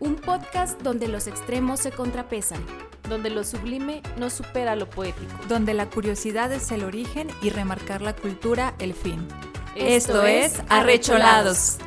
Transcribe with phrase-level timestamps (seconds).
[0.00, 2.64] un podcast donde los extremos se contrapesan,
[3.08, 8.00] donde lo sublime no supera lo poético, donde la curiosidad es el origen y remarcar
[8.00, 9.26] la cultura el fin.
[9.74, 11.78] Esto, es Arrecholados.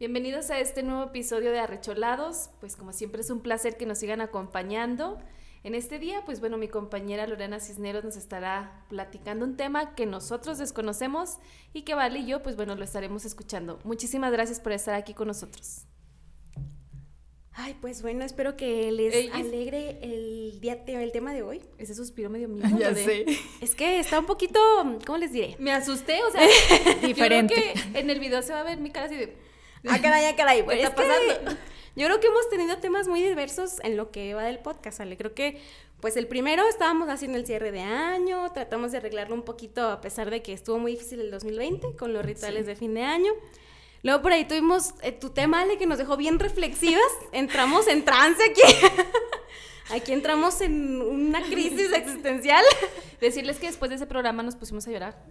[0.00, 3.98] Bienvenidos a este nuevo episodio de Arrecholados, pues como siempre es un placer que nos
[3.98, 5.18] sigan acompañando.
[5.62, 10.06] En este día, pues bueno, mi compañera Lorena Cisneros nos estará platicando un tema que
[10.06, 11.36] nosotros desconocemos
[11.72, 13.78] y que Vale y yo, pues bueno, lo estaremos escuchando.
[13.84, 15.86] Muchísimas gracias por estar aquí con nosotros.
[17.52, 21.60] Ay, pues bueno, espero que les alegre el día el tema de hoy.
[21.78, 22.64] Ese suspiro medio mío.
[22.78, 23.26] Ya sé.
[23.60, 24.60] Es que está un poquito,
[25.04, 25.56] ¿cómo les diré?
[25.58, 26.46] Me asusté, o sea,
[27.02, 27.54] diferente.
[27.56, 29.36] Yo creo que en el video se va a ver mi cara así de
[29.88, 30.64] Ah, caray, ah, caray.
[30.66, 31.58] ¿Qué está pasando?
[31.96, 35.16] Yo creo que hemos tenido temas muy diversos en lo que va del podcast, ¿vale?
[35.16, 35.60] Creo que,
[36.00, 40.00] pues el primero estábamos haciendo el cierre de año, tratamos de arreglarlo un poquito a
[40.00, 43.32] pesar de que estuvo muy difícil el 2020 con los rituales de fin de año.
[44.02, 47.02] Luego por ahí tuvimos eh, tu tema, Ale, que nos dejó bien reflexivas.
[47.32, 48.86] Entramos en trance aquí.
[49.94, 52.64] aquí entramos en una crisis existencial.
[53.20, 55.24] Decirles que después de ese programa nos pusimos a llorar.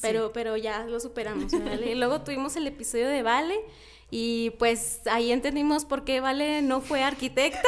[0.00, 1.52] Pero, pero ya lo superamos.
[1.52, 1.94] ¿vale?
[1.94, 3.60] Luego tuvimos el episodio de Vale
[4.08, 7.60] y pues ahí entendimos por qué Vale no fue arquitecta,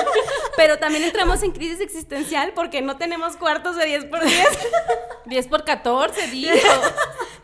[0.56, 4.48] pero también entramos en crisis existencial porque no tenemos cuartos de 10 por 10.
[5.26, 6.56] 10 por 14, dijo.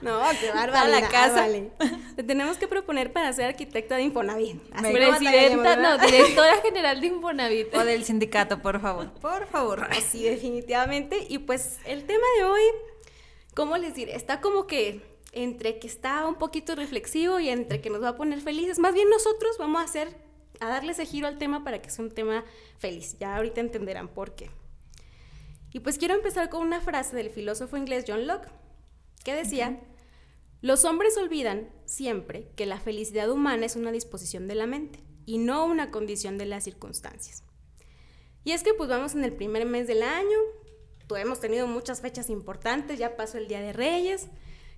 [0.03, 1.43] No, qué bárbara la casa.
[1.43, 1.73] Vale.
[2.17, 4.59] Te tenemos que proponer para ser arquitecta de Infonavit.
[4.73, 7.75] Así Presidenta, no, directora general de Infonavit.
[7.75, 9.13] O del sindicato, por favor.
[9.21, 9.87] Por favor.
[10.11, 11.27] Sí, definitivamente.
[11.29, 12.63] Y pues el tema de hoy,
[13.55, 14.17] ¿cómo les diré?
[14.17, 15.03] Está como que
[15.33, 18.79] entre que está un poquito reflexivo y entre que nos va a poner felices.
[18.79, 20.17] Más bien nosotros vamos a hacer,
[20.61, 22.45] a darle ese giro al tema para que sea un tema
[22.79, 23.17] feliz.
[23.19, 24.51] Ya ahorita entenderán por qué.
[25.73, 28.49] Y pues quiero empezar con una frase del filósofo inglés John Locke,
[29.25, 29.81] que decía,
[30.61, 35.39] los hombres olvidan siempre que la felicidad humana es una disposición de la mente y
[35.39, 37.45] no una condición de las circunstancias.
[38.43, 40.39] Y es que pues vamos en el primer mes del año,
[41.17, 44.29] hemos tenido muchas fechas importantes, ya pasó el Día de Reyes,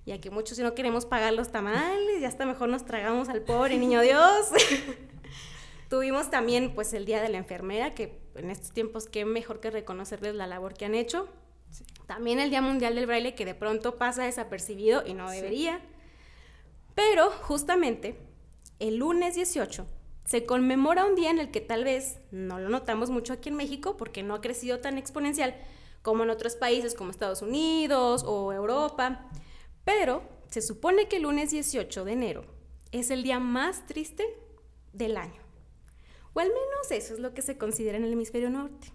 [0.05, 3.41] ya que muchos si no queremos pagar los tamales, ya hasta mejor nos tragamos al
[3.41, 4.49] pobre niño Dios.
[5.89, 9.69] Tuvimos también pues el Día de la Enfermera, que en estos tiempos qué mejor que
[9.69, 11.29] reconocerles la labor que han hecho.
[12.07, 15.81] También el Día Mundial del Braille, que de pronto pasa desapercibido y no debería.
[16.95, 18.17] Pero justamente
[18.79, 19.87] el lunes 18
[20.25, 23.55] se conmemora un día en el que tal vez no lo notamos mucho aquí en
[23.55, 25.55] México porque no ha crecido tan exponencial
[26.01, 29.29] como en otros países como Estados Unidos o Europa,
[29.83, 32.45] pero se supone que el lunes 18 de enero
[32.91, 34.23] es el día más triste
[34.93, 35.41] del año.
[36.33, 38.87] O al menos eso es lo que se considera en el hemisferio norte.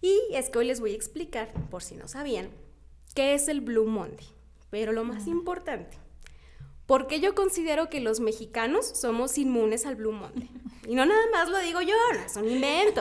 [0.00, 2.50] Y es que hoy les voy a explicar, por si no sabían,
[3.14, 4.26] qué es el Blue Monday.
[4.70, 5.96] Pero lo más importante,
[6.86, 10.50] porque yo considero que los mexicanos somos inmunes al Blue Monday.
[10.88, 13.00] Y no nada más lo digo yo, no es un invento.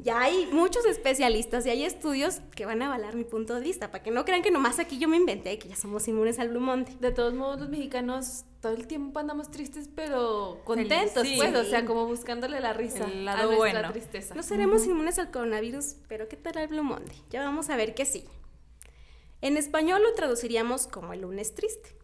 [0.00, 3.90] Ya hay muchos especialistas y hay estudios que van a avalar mi punto de vista,
[3.90, 6.48] para que no crean que nomás aquí yo me inventé que ya somos inmunes al
[6.48, 6.96] Blue Monday.
[6.98, 11.84] De todos modos, los mexicanos todo el tiempo andamos tristes, pero contentos, pues, o sea,
[11.86, 14.34] como buscándole la risa a nuestra tristeza.
[14.34, 17.16] No seremos inmunes al coronavirus, pero ¿qué tal el Blue Monday?
[17.30, 18.24] Ya vamos a ver que sí.
[19.40, 21.96] En español lo traduciríamos como el lunes triste.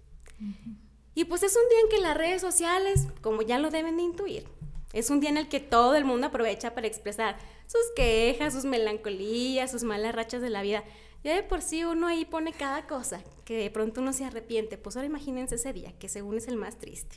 [1.16, 4.02] Y pues es un día en que las redes sociales, como ya lo deben de
[4.02, 4.46] intuir,
[4.92, 8.66] es un día en el que todo el mundo aprovecha para expresar sus quejas, sus
[8.66, 10.84] melancolías, sus malas rachas de la vida.
[11.24, 14.76] Ya de por sí uno ahí pone cada cosa que de pronto uno se arrepiente.
[14.76, 17.16] Pues ahora imagínense ese día, que según es el más triste.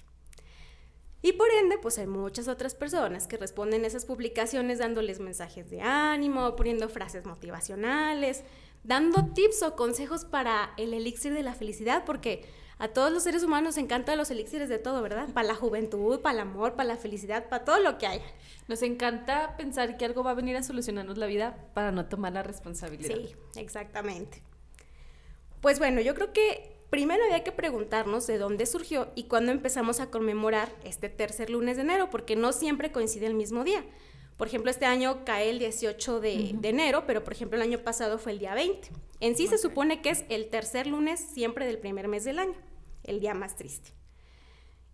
[1.21, 5.81] Y por ende, pues hay muchas otras personas que responden esas publicaciones dándoles mensajes de
[5.81, 8.45] ánimo, poniendo frases motivacionales,
[8.85, 12.45] dando tips o consejos para el elixir de la felicidad, porque
[12.79, 15.27] a todos los seres humanos nos encantan los elixires de todo, ¿verdad?
[15.33, 18.21] Para la juventud, para el amor, para la felicidad, para todo lo que hay.
[18.69, 22.31] Nos encanta pensar que algo va a venir a solucionarnos la vida para no tomar
[22.31, 23.17] la responsabilidad.
[23.17, 24.41] Sí, exactamente.
[25.59, 29.99] Pues bueno, yo creo que primero había que preguntarnos de dónde surgió y cuándo empezamos
[29.99, 33.83] a conmemorar este tercer lunes de enero, porque no siempre coincide el mismo día.
[34.37, 38.17] Por ejemplo, este año cae el 18 de, enero, pero por ejemplo el año pasado
[38.17, 38.87] fue el día 20.
[39.19, 42.68] En sí se supone que es el tercer lunes siempre del primer mes del año
[43.09, 43.91] el día más triste.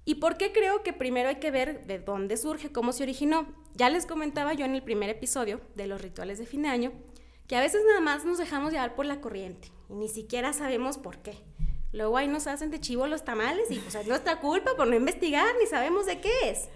[0.06, 3.48] ¿Y por qué creo que primero hay que ver de dónde surge, cómo se originó?
[3.74, 6.92] Ya les comentaba yo en el primer episodio de los rituales de fin de año
[7.48, 10.98] que a veces nada más nos dejamos llevar por la corriente y ni siquiera sabemos
[10.98, 11.38] por qué.
[11.92, 14.96] Luego ahí nos hacen de chivo los tamales y pues es nuestra culpa por no
[14.96, 16.68] investigar ni sabemos de qué es.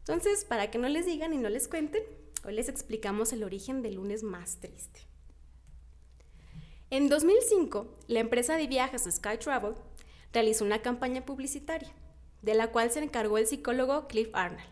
[0.00, 2.02] Entonces, para que no les digan y no les cuenten,
[2.44, 5.00] hoy les explicamos el origen del lunes más triste.
[6.90, 9.74] En 2005, la empresa de viajes Sky Travel
[10.34, 11.90] realizó una campaña publicitaria
[12.42, 14.68] de la cual se encargó el psicólogo Cliff Arnold.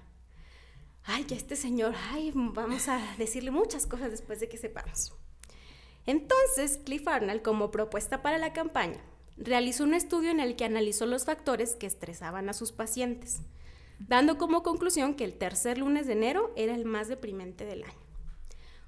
[1.05, 5.14] Ay, que este señor, ay, vamos a decirle muchas cosas después de que sepamos.
[6.05, 9.00] Entonces, Cliff Arnold, como propuesta para la campaña,
[9.37, 13.41] realizó un estudio en el que analizó los factores que estresaban a sus pacientes,
[14.00, 18.02] dando como conclusión que el tercer lunes de enero era el más deprimente del año.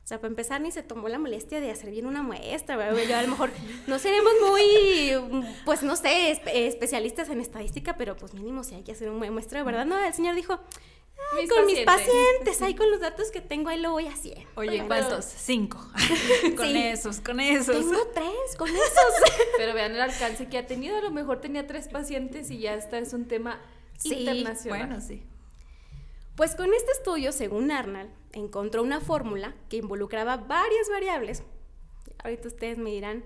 [0.05, 3.03] O sea, para empezar, ni se tomó la molestia de hacer bien una muestra, ¿verdad?
[3.09, 3.51] Yo a lo mejor
[3.87, 8.93] no seremos muy, pues no sé, especialistas en estadística, pero pues mínimo si hay que
[8.93, 9.87] hacer una muestra, ¿verdad?
[9.87, 10.61] No, el señor dijo,
[11.49, 14.47] con mis pacientes, ahí con los datos que tengo, ahí lo voy haciendo.
[14.57, 15.25] Oye, ¿cuántos?
[15.25, 15.79] Cinco.
[16.57, 17.75] con esos, con esos.
[17.75, 19.15] Tengo tres, con esos.
[19.57, 22.75] Pero vean el alcance que ha tenido, a lo mejor tenía tres pacientes y ya
[22.75, 23.59] está, es un tema
[24.05, 24.87] internacional.
[24.87, 25.23] Bueno, sí.
[26.37, 31.43] Pues con este estudio, según Arnold, encontró una fórmula que involucraba varias variables.
[32.23, 33.25] Ahorita ustedes me dirán,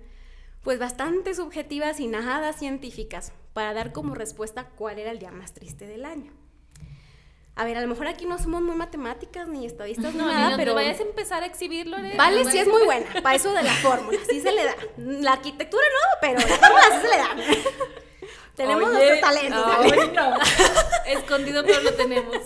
[0.63, 5.55] pues bastante subjetivas y nada científicas, para dar como respuesta cuál era el día más
[5.55, 6.33] triste del año.
[7.57, 10.75] A ver, a lo mejor aquí no somos muy matemáticas ni estadistas ni nada, pero
[10.75, 11.97] vayas a empezar a exhibirlo.
[12.17, 14.77] Vale, sí es muy buena, para eso de la fórmula, sí se le da.
[14.97, 17.37] La arquitectura no, pero la fórmula sí se le da.
[18.55, 19.67] tenemos nuestro talento.
[20.15, 20.39] no.
[21.07, 22.37] Escondido, pero lo tenemos.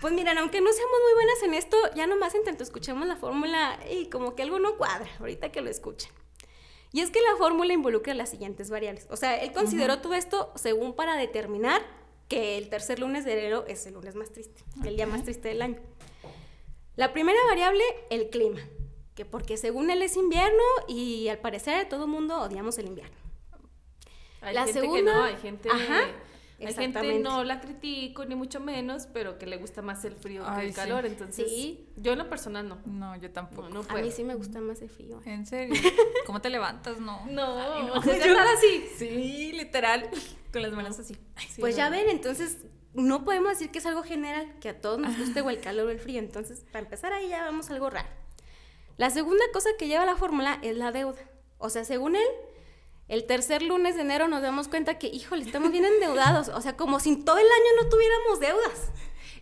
[0.00, 3.16] Pues miren, aunque no seamos muy buenas en esto, ya nomás en tanto escuchemos la
[3.16, 6.10] fórmula y como que algo no cuadra, ahorita que lo escuchen.
[6.92, 9.06] Y es que la fórmula involucra las siguientes variables.
[9.10, 11.82] O sea, él consideró todo esto según para determinar
[12.28, 15.48] que el tercer lunes de enero es el lunes más triste, el día más triste
[15.48, 15.80] del año.
[16.96, 18.60] La primera variable, el clima,
[19.14, 23.16] que porque según él es invierno y al parecer todo el mundo odiamos el invierno.
[24.40, 25.68] Hay la gente segunda, que no, hay gente
[26.58, 30.44] hay gente no la critico ni mucho menos, pero que le gusta más el frío
[30.56, 31.88] que el calor, entonces sí.
[31.96, 32.78] yo en lo personal no.
[32.86, 33.68] No, yo tampoco.
[33.88, 35.20] a mí sí me gusta más el frío.
[35.24, 35.74] ¿En serio?
[36.26, 36.98] ¿Cómo te levantas?
[36.98, 37.26] No.
[37.26, 37.94] No, no.
[38.00, 38.88] así.
[38.96, 40.08] Sí, literal,
[40.52, 41.16] con las manos así.
[41.60, 42.58] pues ya ven, entonces
[42.94, 45.88] no podemos decir que es algo general, que a todos nos guste o el calor
[45.88, 48.08] o el frío, entonces para empezar ahí ya vamos a algo raro.
[48.96, 51.20] La segunda cosa que lleva la fórmula es la deuda.
[51.58, 52.26] O sea, según él,
[53.08, 56.48] el tercer lunes de enero nos damos cuenta que, híjole, estamos bien endeudados.
[56.48, 58.92] O sea, como si todo el año no tuviéramos deudas.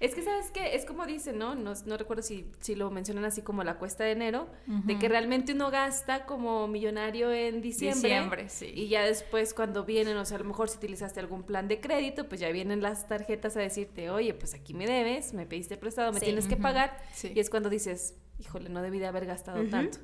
[0.01, 0.75] Es que, ¿sabes qué?
[0.75, 1.55] Es como dicen, ¿no?
[1.55, 5.09] No, no recuerdo si, si, lo mencionan así como la cuesta de enero, de que
[5.09, 8.11] realmente uno gasta como millonario en diciembre.
[8.11, 8.71] Diciembre, sí.
[8.75, 11.81] Y ya después cuando vienen, o sea, a lo mejor si utilizaste algún plan de
[11.81, 15.77] crédito, pues ya vienen las tarjetas a decirte, oye, pues aquí me debes, me pediste
[15.79, 17.01] prestado, me tienes que pagar.
[17.23, 19.99] Y es cuando dices, híjole, no debí de haber gastado tanto.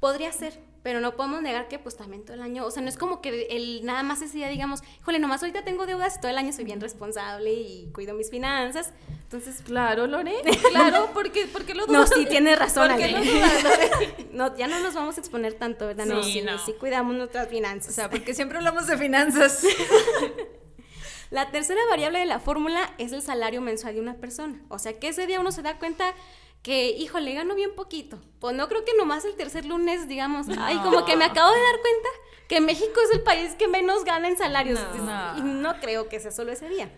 [0.00, 2.88] Podría ser, pero no podemos negar que pues también todo el año, o sea, no
[2.88, 6.20] es como que el nada más ese día digamos, híjole, nomás ahorita tengo deudas y
[6.20, 8.92] todo el año soy bien responsable y cuido mis finanzas.
[9.24, 10.34] Entonces, claro, Lore,
[10.70, 12.10] claro, porque porque lo dudas.
[12.10, 12.90] No, sí tienes razón,
[14.32, 16.06] no, ya no nos vamos a exponer tanto, ¿verdad?
[16.06, 16.58] No, sí, no.
[16.58, 17.92] sí cuidamos nuestras finanzas.
[17.92, 19.64] O sea, porque siempre hablamos de finanzas.
[21.30, 24.60] La tercera variable de la fórmula es el salario mensual de una persona.
[24.68, 26.12] O sea, que ese día uno se da cuenta
[26.62, 28.20] que, híjole, gano bien poquito.
[28.38, 31.60] Pues no creo que nomás el tercer lunes, digamos, ay, como que me acabo de
[31.60, 32.08] dar cuenta
[32.48, 34.80] que México es el país que menos gana en salarios.
[35.36, 36.90] Y no creo que sea solo ese día.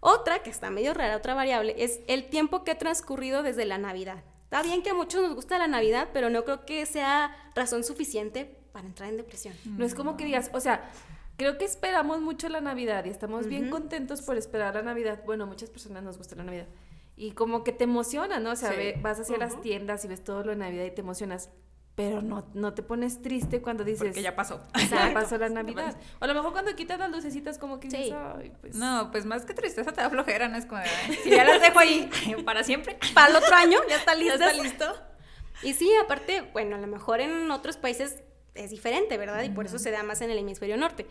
[0.00, 3.78] Otra, que está medio rara, otra variable, es el tiempo que ha transcurrido desde la
[3.78, 4.22] Navidad.
[4.44, 7.82] Está bien que a muchos nos gusta la Navidad, pero no creo que sea razón
[7.82, 9.54] suficiente para entrar en depresión.
[9.64, 10.88] No es como que digas, o sea,
[11.36, 15.22] creo que esperamos mucho la Navidad y estamos bien contentos por esperar la Navidad.
[15.26, 16.66] Bueno, a muchas personas nos gusta la Navidad
[17.16, 18.52] y como que te emociona, ¿no?
[18.52, 21.50] O sea, vas hacia las tiendas y ves todo lo de Navidad y te emocionas.
[21.94, 24.08] Pero no, no te pones triste cuando dices...
[24.08, 24.60] Porque ya pasó.
[24.90, 25.96] Ya pasó la Navidad.
[26.20, 28.76] O a lo mejor cuando quitas las lucecitas como que dices, Ay, pues...
[28.76, 30.58] No, pues más que tristeza te da flojera, ¿no?
[30.58, 30.82] Es como,
[31.22, 32.10] si ya las dejo ahí
[32.44, 32.98] para siempre.
[33.14, 34.38] Para el otro año, ya está listo.
[34.38, 34.94] ya está listo.
[35.62, 38.22] Y sí, aparte, bueno, a lo mejor en otros países
[38.54, 39.42] es diferente, ¿verdad?
[39.42, 41.06] Y por eso se da más en el hemisferio norte.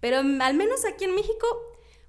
[0.00, 1.46] Pero al menos aquí en México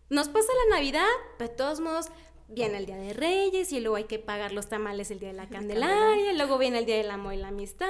[0.10, 2.08] nos pasa la Navidad, pero de todos modos
[2.48, 5.36] viene el Día de Reyes y luego hay que pagar los tamales el Día de
[5.36, 7.88] la Candelaria, y luego viene el Día del Amor y la Amistad,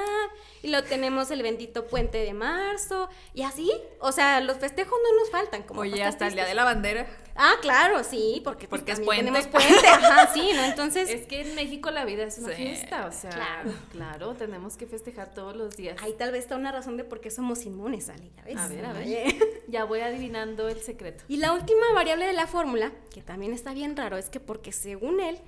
[0.64, 5.20] y luego tenemos el bendito Puente de Marzo, y así, o sea, los festejos no
[5.20, 5.64] nos faltan.
[5.64, 7.08] Como Oye, hasta el Día de la Bandera.
[7.38, 9.26] Ah, claro, sí, porque, pues, porque es puente.
[9.26, 10.64] tenemos puente, ajá, sí, ¿no?
[10.66, 11.10] Entonces...
[11.10, 13.72] Es que en México la vida es una fiesta, o sea, claro.
[13.92, 15.98] claro, tenemos que festejar todos los días.
[16.02, 18.58] Ahí tal vez está una razón de por qué somos inmunes, Ali, ¿ya ves?
[18.58, 19.36] A ver, a ver.
[19.68, 21.24] ya voy adivinando el secreto.
[21.28, 24.72] Y la última variable de la fórmula, que también está bien raro, es que porque
[24.72, 25.40] según él,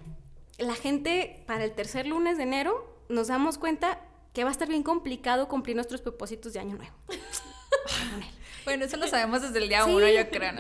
[0.60, 4.00] la gente para el tercer lunes de enero nos damos cuenta
[4.34, 6.94] que va a estar bien complicado cumplir nuestros propósitos de año nuevo.
[8.70, 10.54] Bueno, eso lo sabemos desde el día uno, yo creo.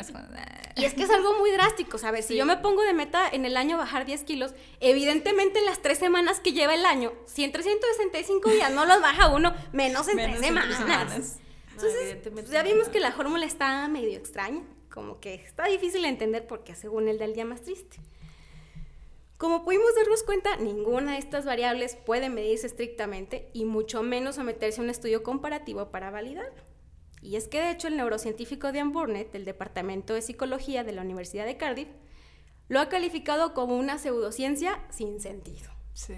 [0.75, 2.25] Y es que es algo muy drástico, ¿sabes?
[2.25, 5.83] Si yo me pongo de meta en el año bajar 10 kilos, evidentemente en las
[5.83, 10.07] tres semanas que lleva el año, si en 365 días no los baja uno, menos
[10.07, 11.39] en tres semanas.
[11.71, 14.63] Entonces, pues, ya vimos que la fórmula está medio extraña.
[14.89, 17.97] como que está difícil de entender porque según el del día más triste.
[19.37, 24.81] Como pudimos darnos cuenta, ninguna de estas variables puede medirse estrictamente y mucho menos someterse
[24.81, 26.68] a un estudio comparativo para validarlo.
[27.21, 31.01] Y es que de hecho el neurocientífico Diane Burnett del Departamento de Psicología de la
[31.01, 31.89] Universidad de Cardiff
[32.69, 35.69] lo ha calificado como una pseudociencia sin sentido.
[35.93, 36.15] Sí.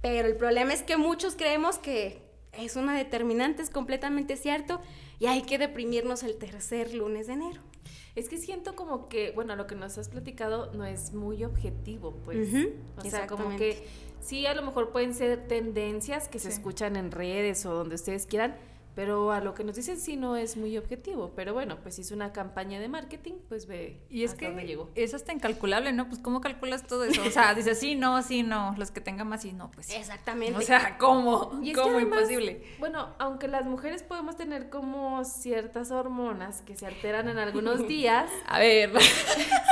[0.00, 4.80] Pero el problema es que muchos creemos que es una determinante, es completamente cierto,
[5.18, 7.60] y hay que deprimirnos el tercer lunes de enero.
[8.14, 12.16] Es que siento como que, bueno, lo que nos has platicado no es muy objetivo,
[12.24, 12.48] pues.
[12.48, 13.86] Ujú, o sea, como que
[14.20, 18.26] sí, a lo mejor pueden ser tendencias que se escuchan en redes o donde ustedes
[18.26, 18.56] quieran,
[18.96, 21.32] pero a lo que nos dicen sí no es muy objetivo.
[21.36, 24.46] Pero bueno, pues si es una campaña de marketing, pues ve Y es hasta que
[24.46, 24.90] dónde llegó.
[24.96, 26.08] es hasta incalculable, ¿no?
[26.08, 27.22] Pues ¿cómo calculas todo eso?
[27.22, 28.74] O sea, dices sí, no, sí, no.
[28.78, 29.90] Los que tengan más sí, no, pues.
[29.90, 30.58] Exactamente.
[30.58, 31.60] O sea, ¿cómo?
[31.62, 31.96] Y es que ¿Cómo?
[31.96, 32.62] además, Imposible.
[32.80, 38.30] Bueno, aunque las mujeres podemos tener como ciertas hormonas que se alteran en algunos días,
[38.46, 38.90] A ver.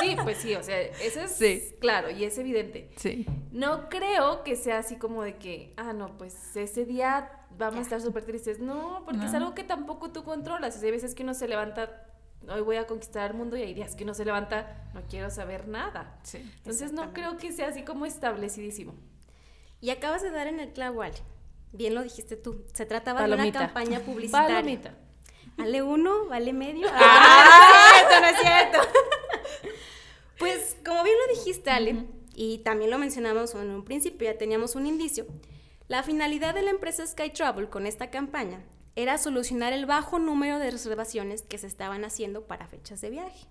[0.01, 1.75] sí, pues sí, o sea, eso es Sí.
[1.81, 2.91] claro y es evidente.
[2.97, 3.27] Sí.
[3.53, 7.83] No creo que sea así como de que, ah, no, pues ese día vamos a
[7.83, 8.59] estar súper tristes.
[8.59, 10.83] No, porque es algo que tampoco tú controlas.
[10.83, 12.07] Hay veces que uno se levanta,
[12.49, 15.31] hoy voy a conquistar el mundo y hay días que uno se levanta, no quiero
[15.31, 16.19] saber nada.
[16.23, 16.39] Sí.
[16.59, 18.95] Entonces no creo que sea así como establecidísimo.
[19.81, 21.17] Y acabas de dar en el clavo, Ale.
[21.73, 22.65] Bien lo dijiste tú.
[22.73, 24.57] Se trataba de una campaña publicitaria.
[24.57, 24.95] Palomita.
[25.57, 26.27] ¿Vale uno?
[26.27, 26.87] ¿Vale medio?
[26.93, 28.03] ¡Ah!
[28.11, 28.99] no, no es cierto, no es cierto.
[30.37, 34.75] Pues, como bien lo dijiste, Ale, y también lo mencionamos en un principio, ya teníamos
[34.75, 35.27] un indicio,
[35.89, 38.61] la finalidad de la empresa Sky Travel con esta campaña
[38.97, 43.47] era solucionar el bajo número de reservaciones que se estaban haciendo para fechas de viaje.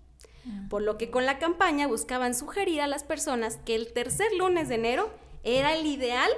[0.70, 4.68] Por lo que con la campaña buscaban sugerir a las personas que el tercer lunes
[4.68, 5.10] de enero
[5.44, 6.30] era el ideal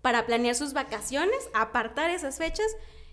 [0.00, 2.66] para planear sus vacaciones, apartar esas fechas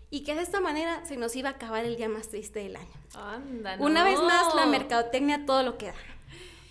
[0.10, 2.77] y que de esta manera se nos iba a acabar el día más triste del
[2.77, 2.94] año.
[3.15, 5.96] Anda, Una vez más, la mercadotecnia todo lo que da.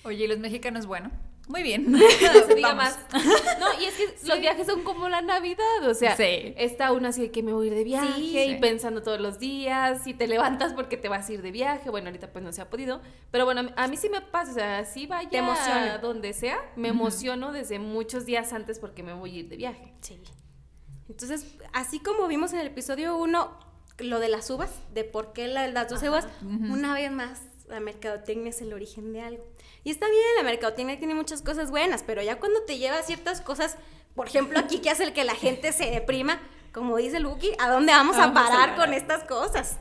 [0.05, 1.11] Oye, ¿y los mexicanos, bueno.
[1.49, 1.91] Muy bien.
[1.93, 1.99] No
[2.57, 2.99] diga más.
[3.61, 6.55] No, y es que los viajes son como la Navidad, o sea, Sí.
[6.57, 8.39] está uno así de que me voy a ir de viaje Sí.
[8.39, 11.89] y pensando todos los días y te levantas porque te vas a ir de viaje,
[11.91, 13.01] bueno, ahorita pues no se ha podido,
[13.31, 16.59] pero bueno, a mí- sí me pasa, o sea, sí vaya Te a donde sea,
[16.77, 19.95] me emociono desde muchos días antes porque me voy a ir de viaje.
[20.01, 20.21] Sí.
[21.09, 23.59] Entonces, así como vimos en el episodio 1,
[23.99, 27.81] lo de las uvas, de por qué la- las 12 uvas, una vez más, la
[27.81, 29.45] mercadotecnia es el origen de algo.
[29.87, 33.41] Y está bien, la mercadotecnia tiene muchas cosas buenas, pero ya cuando te lleva ciertas
[33.41, 33.77] cosas,
[34.17, 36.41] por ejemplo, aquí que hace el que la gente se deprima,
[36.73, 38.77] como dice Lucky, ¿a dónde vamos a Vamos a parar parar.
[38.77, 39.79] con estas cosas?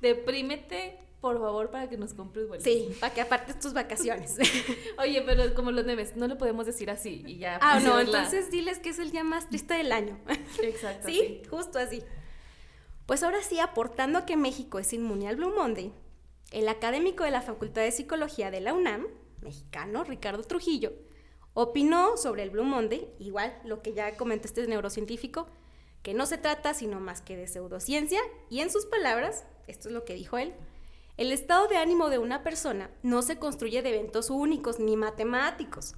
[0.00, 2.64] Deprímete, por favor, para que nos compres vuelos.
[2.64, 4.36] Sí, para que apartes tus vacaciones.
[4.98, 7.58] Oye, pero como los memes, no lo podemos decir así y ya.
[7.62, 10.18] ah, no, pusieron la- entonces diles que es el día más triste del año.
[10.62, 11.08] Exacto.
[11.08, 12.02] Sí, justo así.
[13.06, 15.92] Pues ahora sí, aportando a que México es inmune al Blue Monday,
[16.50, 19.06] el académico de la Facultad de Psicología de la UNAM,
[19.42, 20.92] mexicano Ricardo Trujillo,
[21.54, 25.48] opinó sobre el Blue Monday, igual lo que ya comentó este neurocientífico,
[26.02, 29.94] que no se trata sino más que de pseudociencia, y en sus palabras, esto es
[29.94, 30.54] lo que dijo él,
[31.16, 35.94] el estado de ánimo de una persona no se construye de eventos únicos ni matemáticos.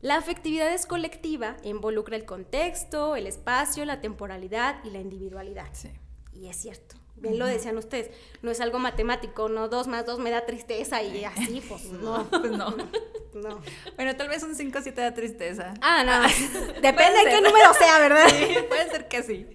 [0.00, 5.68] La afectividad es colectiva involucra el contexto, el espacio, la temporalidad y la individualidad.
[5.72, 5.88] Sí.
[6.34, 6.96] Y es cierto.
[7.20, 8.10] Bien lo decían ustedes,
[8.42, 12.28] no es algo matemático, no dos más dos me da tristeza y así, pues no,
[12.30, 12.76] Pues no.
[13.34, 13.60] no.
[13.96, 15.74] Bueno, tal vez un 5 o 7 da tristeza.
[15.80, 16.22] Ah, no,
[16.80, 18.28] depende Puede de qué número sea, ¿verdad?
[18.28, 19.46] Sí, puede ser que sí.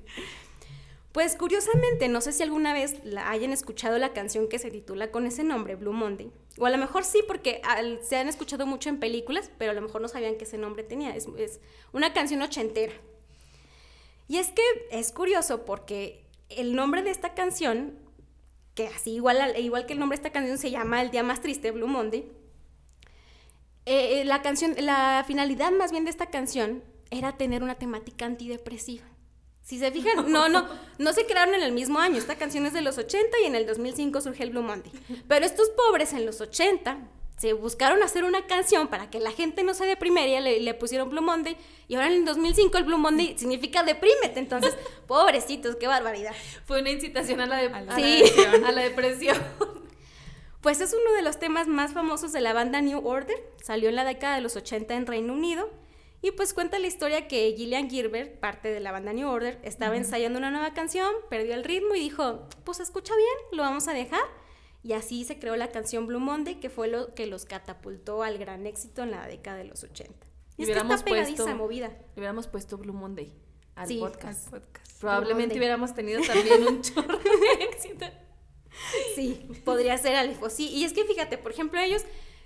[1.11, 5.11] Pues curiosamente, no sé si alguna vez la hayan escuchado la canción que se titula
[5.11, 6.31] con ese nombre, Blue Monday.
[6.57, 9.75] O a lo mejor sí, porque al- se han escuchado mucho en películas, pero a
[9.75, 11.15] lo mejor no sabían que ese nombre tenía.
[11.15, 11.59] Es, es
[11.91, 12.93] una canción ochentera.
[14.27, 16.22] Y es que es curioso porque
[16.57, 17.97] el nombre de esta canción,
[18.75, 21.23] que así igual, al- igual que el nombre de esta canción se llama El Día
[21.23, 22.31] Más Triste, Blue Monday,
[23.85, 28.25] eh, eh, la canción, la finalidad más bien de esta canción era tener una temática
[28.25, 29.03] antidepresiva.
[29.61, 30.67] Si se fijan, no, no,
[30.97, 32.17] no se crearon en el mismo año.
[32.17, 34.91] Esta canción es de los 80 y en el 2005 surge el Blue Monday.
[35.27, 36.97] Pero estos pobres en los 80
[37.43, 40.73] se buscaron hacer una canción para que la gente no se deprimiera y le, le
[40.73, 41.57] pusieron Blue Monday.
[41.89, 44.39] Y ahora en el 2005 el Blue Monday significa deprímete.
[44.39, 46.33] Entonces, pobrecitos, qué barbaridad.
[46.63, 48.21] Fue una incitación a la, de- A la a Sí.
[48.23, 48.63] depresión.
[48.65, 49.37] a la depresión.
[50.61, 53.35] Pues es uno de los temas más famosos de la banda New Order.
[53.61, 55.69] Salió en la década de los 80 en Reino Unido.
[56.21, 59.97] Y pues cuenta la historia que Gillian Gilbert, parte de la banda New Order, estaba
[59.97, 63.93] ensayando una nueva canción, perdió el ritmo y dijo, pues escucha bien, lo vamos a
[63.93, 64.21] dejar.
[64.83, 68.37] Y así se creó la canción Blue Monday, que fue lo que los catapultó al
[68.37, 70.27] gran éxito en la década de los 80.
[70.57, 71.91] Y es que está pegadiza, puesto- movida.
[72.15, 73.33] Hubiéramos puesto Blue Monday
[73.75, 73.97] al Sí.
[73.99, 74.53] podcast.
[74.53, 74.99] Al podcast.
[74.99, 78.05] Probablemente hubiéramos tenido también un chorro de éxito.
[79.15, 80.67] Sí, podría ser Alejo, sí.
[80.69, 82.03] Y es que fíjate, por ejemplo, ellos,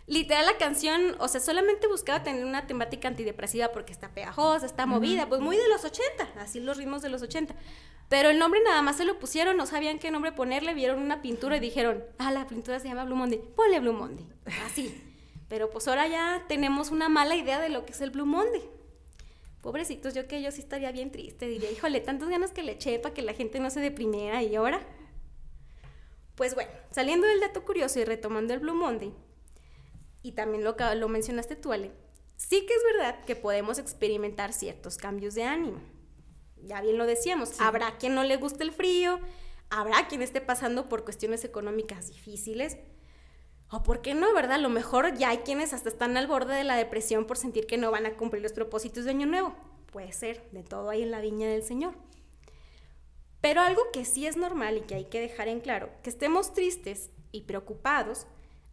[0.07, 4.85] literal la canción, o sea, solamente buscaba tener una temática antidepresiva porque está pegajosa, está
[4.85, 7.55] movida, pues muy de los 80, así los ritmos de los 80.
[8.09, 11.21] Pero el nombre nada más se lo pusieron, no sabían qué nombre ponerle, vieron una
[11.21, 14.25] pintura y dijeron, ah, la pintura se llama Blue Monday, ponle Blue Monday,
[14.65, 15.03] así.
[15.49, 18.63] Pero pues ahora ya tenemos una mala idea de lo que es el Blue Monday.
[19.61, 22.99] Pobrecitos, yo que yo sí estaría bien triste, diría, híjole, tantas ganas que le eché
[22.99, 24.79] para que la gente no se deprimiera y ahora...
[26.35, 29.11] Pues bueno, saliendo del dato curioso y retomando el Blue Monday,
[30.21, 31.91] y también lo, lo mencionaste tú, Ale,
[32.35, 35.81] sí que es verdad que podemos experimentar ciertos cambios de ánimo.
[36.63, 39.19] Ya bien lo decíamos, habrá quien no le guste el frío,
[39.69, 42.77] habrá quien esté pasando por cuestiones económicas difíciles,
[43.69, 44.53] o por qué no, ¿verdad?
[44.53, 47.67] A lo mejor ya hay quienes hasta están al borde de la depresión por sentir
[47.67, 49.55] que no van a cumplir los propósitos de Año Nuevo.
[49.91, 51.93] Puede ser, de todo hay en la viña del Señor.
[53.41, 56.53] Pero algo que sí es normal y que hay que dejar en claro, que estemos
[56.53, 58.25] tristes y preocupados,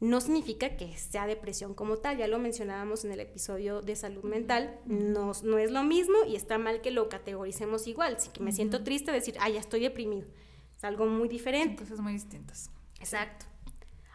[0.05, 4.23] no significa que sea depresión como tal, ya lo mencionábamos en el episodio de salud
[4.25, 8.41] mental, no, no es lo mismo y está mal que lo categoricemos igual, si que
[8.43, 10.29] me siento triste decir, ah, ya estoy deprimido,
[10.77, 11.83] es algo muy Son diferente.
[11.83, 12.71] cosas muy distintas.
[13.01, 13.47] Exacto.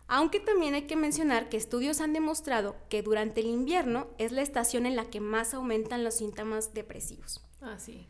[0.07, 4.41] Aunque también hay que mencionar que estudios han demostrado que durante el invierno es la
[4.41, 7.45] estación en la que más aumentan los síntomas depresivos.
[7.61, 8.07] Ah, sí.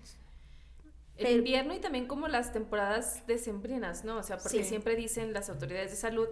[1.18, 4.16] El Pero- invierno y también como las temporadas decembrinas, ¿no?
[4.18, 4.70] O sea, porque Sí.
[4.70, 6.30] siempre dicen las autoridades de salud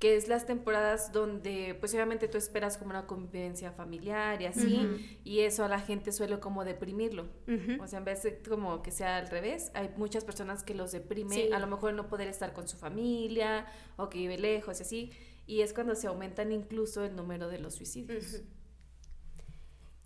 [0.00, 5.16] que es las temporadas donde pues obviamente tú esperas como una convivencia familiar y así,
[5.24, 7.28] y eso a la gente suele como deprimirlo.
[7.80, 10.90] O sea, en vez de como que sea al revés, hay muchas personas que los
[10.90, 11.50] deprime, Sí.
[11.52, 13.66] a lo mejor no poder estar con su familia
[13.96, 15.12] o que vive lejos y así,
[15.46, 18.34] y es cuando se aumentan incluso el número de los suicidios.
[18.34, 18.44] Ujú.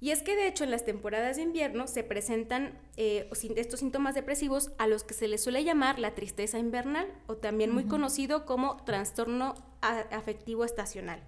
[0.04, 4.14] Y es que de hecho en las temporadas de invierno se presentan eh, estos síntomas
[4.14, 8.44] depresivos a los que se les suele llamar la tristeza invernal o también muy conocido
[8.44, 11.22] como trastorno a- afectivo estacional.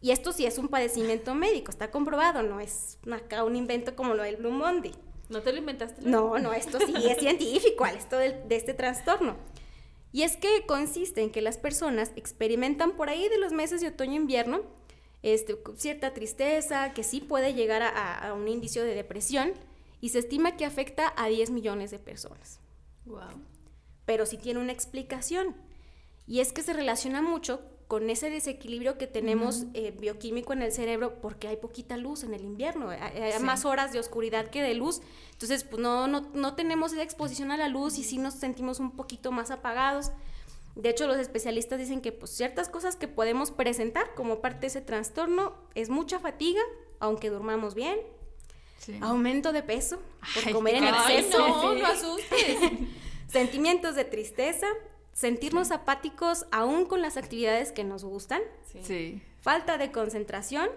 [0.00, 4.14] Y esto sí es un padecimiento médico, está comprobado, no es acá un invento como
[4.14, 4.92] lo del Blue Monday.
[5.28, 6.08] ¿No te lo inventaste?
[6.08, 9.34] No, no, esto sí es científico, esto del- de este trastorno.
[10.12, 13.88] Y es que consiste en que las personas experimentan por ahí de los meses de
[13.88, 14.60] otoño-invierno
[15.22, 19.52] este, cierta tristeza que sí puede llegar a, a- un indicio de depresión
[20.00, 22.58] y se estima que afecta a 10 millones de personas.
[23.06, 23.20] Wow.
[24.04, 25.54] Pero sí tiene una explicación.
[26.26, 30.72] Y es que se relaciona mucho con ese desequilibrio que tenemos eh, bioquímico en el
[30.72, 33.42] cerebro porque hay poquita luz en el invierno, hay, hay Sí.
[33.44, 37.50] más horas de oscuridad que de luz, entonces pues no, no, no tenemos esa exposición
[37.50, 40.10] a la luz y sí nos sentimos un poquito más apagados.
[40.74, 44.66] De hecho, los especialistas dicen que pues, ciertas cosas que podemos presentar como parte de
[44.68, 46.62] ese trastorno es mucha fatiga,
[46.98, 47.98] aunque durmamos bien,
[48.78, 48.98] Sí.
[49.00, 49.98] aumento de peso
[50.34, 52.58] por Ay, comer en Ay, exceso, no, no asustes.
[53.28, 54.66] sentimientos de tristeza,
[55.12, 58.42] sentirnos apáticos aún con las actividades que nos gustan,
[58.82, 59.22] Sí.
[59.40, 60.68] falta de concentración,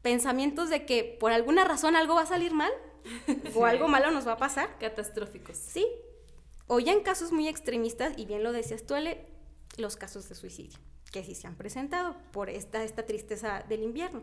[0.00, 2.72] pensamientos de que por alguna razón algo va a salir mal
[3.54, 5.56] o algo malo nos va a pasar, Catastróficos.
[5.56, 5.86] ¿sí?
[6.68, 9.26] O ya en casos muy extremistas, y bien lo decías tú, Ale,
[9.76, 10.78] los casos de suicidio,
[11.12, 14.22] que sí se han presentado por esta, esta tristeza del invierno.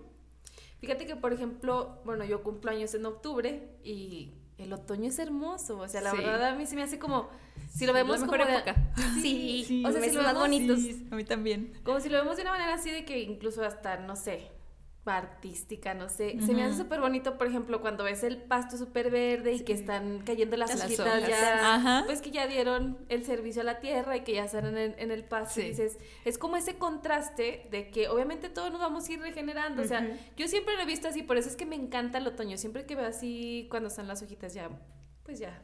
[0.80, 5.80] Fíjate que, por ejemplo, bueno, yo cumplo años en octubre y el otoño es hermoso.
[5.80, 6.18] O sea, la Sí.
[6.18, 7.30] verdad a mí se me hace como,
[7.74, 8.94] si lo vemos la como mejor de- época.
[9.22, 10.80] Sí, o sea, si lo vemos- bonitos.
[10.82, 11.74] Sí, a mí también.
[11.84, 14.50] Como si lo vemos de una manera así de que incluso hasta, no sé,
[15.14, 16.38] artística, no sé.
[16.46, 19.74] Se me hace súper bonito, por ejemplo, cuando ves el pasto súper verde y que
[19.74, 21.30] están cayendo las, Las hojitas hojas.
[21.30, 22.04] ya, Ajá.
[22.06, 24.96] pues que ya dieron el servicio a la tierra y que ya están en el,
[24.98, 25.62] en el pasto.
[25.62, 29.84] y dices, es como ese contraste de que obviamente todos nos vamos a ir regenerando.
[29.84, 32.28] O sea, yo siempre lo he visto así, por eso es que me encanta el
[32.28, 32.58] otoño.
[32.58, 34.70] Siempre que veo así, cuando están las hojitas ya,
[35.24, 35.62] pues ya,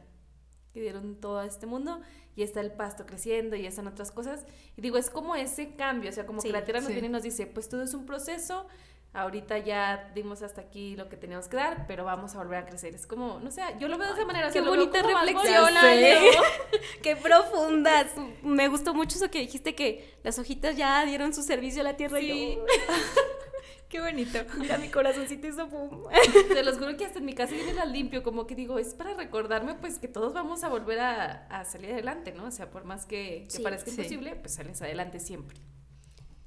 [0.72, 2.00] que dieron todo a este mundo
[2.34, 4.46] y está el pasto creciendo y están otras cosas.
[4.76, 7.08] Y digo, es como ese cambio, o sea, como Sí, que la tierra nos viene
[7.08, 8.66] y nos dice, pues todo es un proceso,
[9.14, 12.66] ahorita ya dimos hasta aquí lo que teníamos que dar, pero vamos a volver a
[12.66, 12.94] crecer.
[12.94, 14.48] Es como, no sé, yo lo veo de esa manera.
[14.48, 15.70] o Qué sea, bonita reflexión.
[17.02, 18.06] Qué profundas.
[18.42, 21.96] Me gustó mucho eso que dijiste que las hojitas ya dieron su servicio a la
[21.96, 22.64] tierra y yo,
[23.88, 24.38] Qué bonito.
[24.56, 26.04] mira mi corazoncito hizo pum.
[26.48, 28.94] Te los juro que hasta en mi casa viene la limpio, como que digo, es
[28.94, 32.44] para recordarme pues que todos vamos a volver a, a salir adelante, ¿no?
[32.46, 33.96] O sea, por más que, que Sí, parezca sí.
[33.98, 35.58] imposible, pues sales adelante siempre.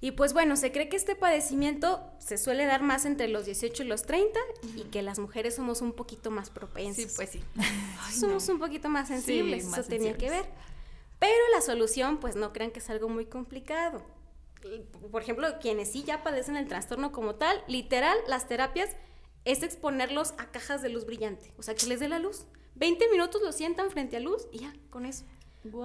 [0.05, 3.81] Y pues bueno, se cree que este padecimiento se suele dar más entre los 18
[3.81, 4.39] y los 30
[4.75, 7.05] y que las mujeres somos un poquito más propensas.
[7.05, 7.43] Sí, pues sí.
[8.19, 10.45] somos un poquito más sensibles, Sí, eso tenía que ver.
[11.17, 14.03] Pero la solución, pues no crean que es algo muy complicado.
[15.11, 18.91] Por ejemplo, quienes sí ya padecen el trastorno como tal, literal, las terapias
[19.43, 22.45] es exponerlos a cajas de luz brillante, o sea, que les dé la luz.
[22.75, 25.25] 20 minutos lo sientan frente a luz y ya, con eso.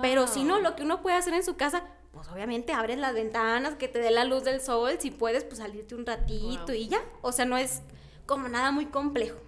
[0.02, 3.14] Pero si no, lo que uno puede hacer en su casa, pues obviamente abres las
[3.14, 6.74] ventanas, que te dé la luz del sol, si puedes, pues salirte un ratito Wow.
[6.74, 7.00] y ya.
[7.22, 7.82] O sea, no es
[8.26, 9.38] como nada muy complejo,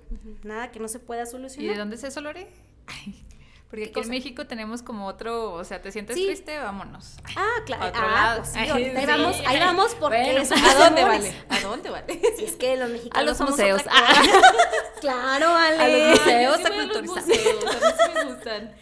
[0.42, 1.77] nada que no se pueda ¿Y de solucionar.
[1.77, 2.48] dónde es eso, Lore?
[2.87, 3.25] Ay,
[3.70, 4.11] porque ¿Qué aquí en?
[4.11, 6.27] México tenemos como otro, o sea, ¿te sientes Sí.
[6.27, 6.59] triste?
[6.59, 7.16] Vámonos.
[7.25, 7.92] Ay, Ah, claro.
[7.94, 9.07] Ah, pues sí, ahí sí.
[9.07, 11.35] vamos, ahí vamos porque Bueno, ¿a dónde vale?
[11.48, 12.20] ¿A dónde vale?
[12.38, 13.81] Si es que los mexicanos A los somos museos.
[13.81, 13.92] otra
[15.01, 15.77] claro, vale.
[15.79, 16.64] A los museos.
[16.64, 18.75] A los museos, a mí sí me gustan.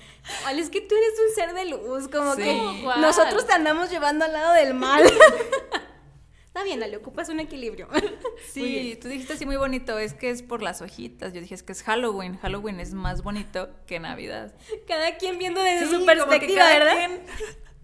[0.57, 2.43] Es que tú eres un ser de luz, como Sí.
[2.43, 3.01] que ¿Cuál?
[3.01, 5.03] nosotros te andamos llevando al lado del mal.
[6.47, 7.89] Está bien, Ale, ocupas un equilibrio.
[8.53, 11.33] Sí, tú dijiste así muy bonito, es que es por las hojitas.
[11.33, 12.39] Yo dije, es que es Halloween.
[12.39, 14.53] Halloween es más bonito que Navidad.
[14.89, 16.97] Cada quien viendo desde Sí, su perspectiva, ¿verdad?
[16.97, 17.23] quien-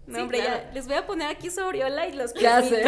[0.07, 0.61] No, Sí, hombre, claro.
[0.67, 2.83] ya les voy a poner aquí su aureola y los Ya sé.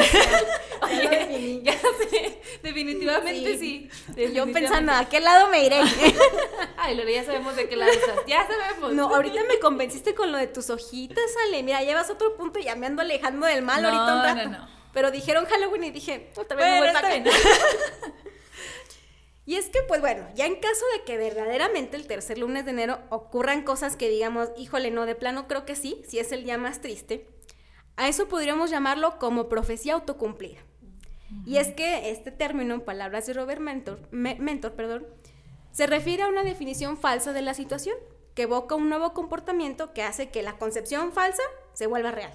[1.64, 3.90] Ya sé, definitivamente Sí.
[4.16, 4.34] sí.
[4.34, 5.82] Yo pensando, ¿a qué lado me iré?
[6.78, 8.20] Ay, Lore, ya sabemos de qué lado estás.
[8.26, 8.94] Ya sabemos.
[8.94, 11.62] No, ahorita me convenciste con lo de tus hojitas, Ale.
[11.64, 14.50] Mira, llevas otro punto y ya me ando alejando del mal No, ahorita un rato.
[14.50, 14.70] no, no.
[14.94, 18.14] Pero dijeron Halloween y dije, otra vez me Bueno, voy para está acá.
[19.50, 22.70] Y es que, pues bueno, ya en caso de que verdaderamente el tercer lunes de
[22.72, 26.44] enero ocurran cosas que digamos, híjole, no, de plano creo que sí, si es el
[26.44, 27.28] día más triste,
[27.96, 30.60] a eso podríamos llamarlo como profecía autocumplida.
[31.48, 35.08] Y es que este término, en palabras de Robert Mentor, Me- Mentor perdón,
[35.72, 37.96] se refiere a una definición falsa de la situación,
[38.36, 41.42] que evoca un nuevo comportamiento que hace que la concepción falsa
[41.74, 42.34] se vuelva real.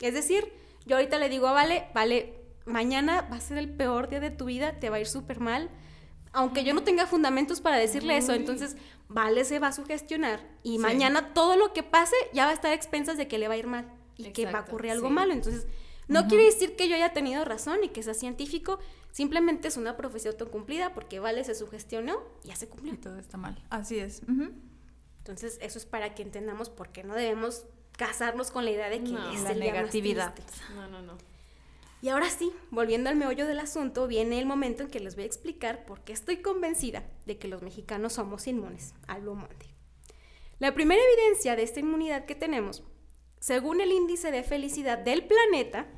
[0.00, 0.50] Es decir,
[0.86, 2.32] yo ahorita le digo a Vale, Vale,
[2.64, 5.38] mañana va a ser el peor día de tu vida, te va a ir súper
[5.38, 5.68] mal,
[6.36, 8.76] aunque yo no tenga fundamentos para decirle eso, entonces
[9.08, 10.78] Vale se va a sugestionar y Sí.
[10.78, 13.54] mañana todo lo que pase ya va a estar a expensas de que le va
[13.54, 15.14] a ir mal y que va a ocurrir algo sí.
[15.14, 15.32] malo.
[15.32, 15.66] Entonces,
[16.08, 18.78] no quiere decir que yo haya tenido razón y que sea científico,
[19.12, 22.94] simplemente es una profecía autocumplida porque Vale se sugestionó y ya se cumplió.
[22.94, 23.62] Y todo está mal.
[23.70, 24.22] Así es.
[25.18, 27.64] Entonces, eso es para que entendamos por qué no debemos
[27.96, 30.34] casarnos con la idea de que No, es la el día más negatividad.
[30.74, 31.16] No, no, no.
[32.06, 35.24] Y ahora sí, volviendo al meollo del asunto, viene el momento en que les voy
[35.24, 39.74] a explicar por qué estoy convencida de que los mexicanos somos inmunes al Blue Monday.
[40.60, 42.84] La primera evidencia de esta inmunidad que tenemos,
[43.40, 45.88] según el índice de felicidad del planeta,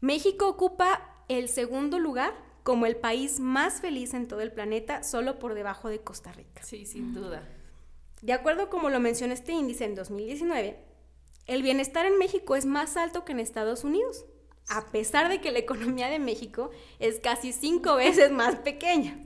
[0.00, 5.40] México ocupa el segundo lugar como el país más feliz en todo el planeta, solo
[5.40, 6.62] por debajo de Costa Rica.
[6.62, 7.42] Sí, sin duda.
[8.20, 10.78] De acuerdo como lo menciona este índice en 2019,
[11.46, 14.24] el bienestar en México es más alto que en Estados Unidos,
[14.68, 19.18] a pesar de que la economía de México es casi cinco veces más pequeña.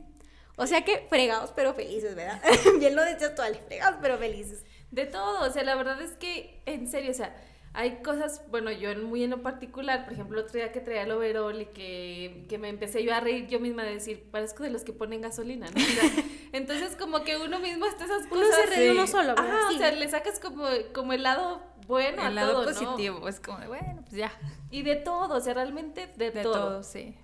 [0.56, 2.40] O sea que fregados pero felices, ¿verdad?
[2.78, 4.64] Bien lo decías tú, Ale, fregados pero felices.
[4.90, 7.36] De todo, o sea, la verdad es que, en serio, o sea,
[7.74, 11.02] hay cosas, bueno, yo en- muy en lo particular, por ejemplo, otro día que traía
[11.02, 14.62] el overall y que, que me empecé yo a reír yo misma de decir, parezco
[14.62, 15.76] de los que ponen gasolina, ¿no?
[15.76, 18.56] O sea, entonces como que uno mismo hasta esas Uno cosas...
[18.70, 19.46] se ríe uno solo, ¿verdad?
[19.58, 19.74] Ajá, Sí.
[19.74, 22.68] o sea, le sacas como, como el lado bueno a el lado todo, ¿no?
[22.68, 23.28] positivo.
[23.28, 24.32] Es como de, bueno, pues ya.
[24.70, 26.52] Y de todo, o sea, realmente de, De todo.
[26.52, 27.16] todo, sí.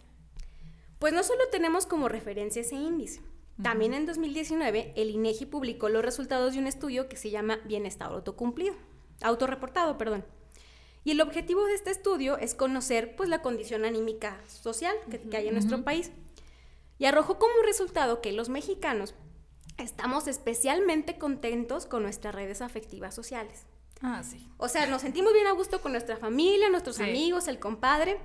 [0.98, 3.20] Pues no solo tenemos como referencia ese índice.
[3.60, 8.12] También en 2019 el INEGI publicó los resultados de un estudio que se llama Bienestar
[8.12, 8.74] autocumplido,
[9.20, 10.24] autorreportado, perdón.
[11.04, 15.36] Y el objetivo de este estudio es conocer pues la condición anímica social que, que
[15.36, 16.12] hay en nuestro país.
[16.98, 19.14] Y arrojó como resultado que los mexicanos
[19.78, 23.66] estamos especialmente contentos con nuestras redes afectivas sociales.
[24.02, 24.48] Ah, sí.
[24.58, 27.04] O sea, nos sentimos bien a gusto con nuestra familia, nuestros Sí.
[27.04, 28.18] amigos, el compadre,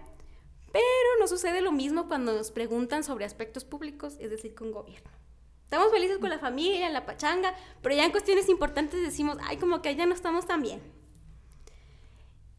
[0.72, 0.84] pero
[1.20, 5.10] no sucede lo mismo cuando nos preguntan sobre aspectos públicos, es decir, con gobierno.
[5.63, 9.58] Estamos felices con la familia, en la pachanga, pero ya en cuestiones importantes decimos, ay,
[9.58, 10.82] como que ya no estamos tan bien.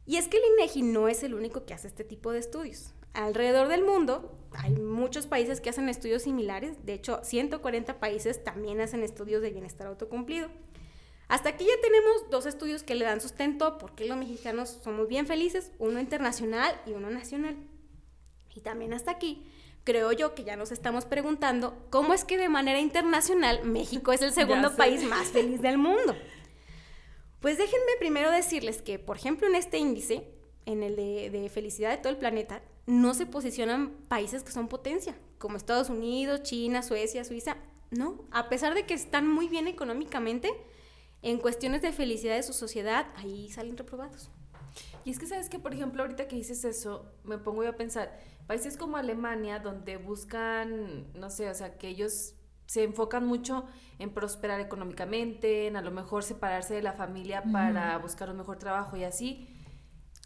[0.05, 2.95] Y es que el INEGI no es el único que hace este tipo de estudios.
[3.15, 8.81] Alrededor del mundo hay muchos países que hacen estudios similares, de hecho 140 países también
[8.81, 10.49] hacen estudios de bienestar autocumplido.
[11.29, 14.79] Hasta aquí ya tenemos dos estudios que le dan sustento a por qué los mexicanos
[14.83, 17.57] somos bien felices, uno internacional y uno nacional.
[18.55, 19.47] Y también hasta aquí
[19.85, 24.21] creo yo que ya nos estamos preguntando cómo es que de manera internacional México es
[24.21, 26.17] el segundo país más feliz del mundo.
[27.41, 30.29] Pues déjenme primero decirles que, por ejemplo, en este índice,
[30.67, 34.67] en el de, de felicidad de todo el planeta, no se posicionan países que son
[34.67, 37.57] potencia, como Estados Unidos, China, Suecia, Suiza.
[37.93, 40.51] No, a pesar de que están muy bien económicamente,
[41.23, 44.31] en cuestiones de felicidad de su sociedad, ahí salen reprobados.
[45.05, 47.77] Y es que sabes que, por ejemplo, ahorita que dices eso, me pongo yo a
[47.77, 52.35] pensar, países como Alemania, donde buscan, no sé, o sea, que ellos
[52.67, 53.65] se enfocan mucho
[53.99, 58.59] en prosperar económicamente, en a lo mejor separarse de la familia para buscar un mejor
[58.59, 59.49] trabajo y así.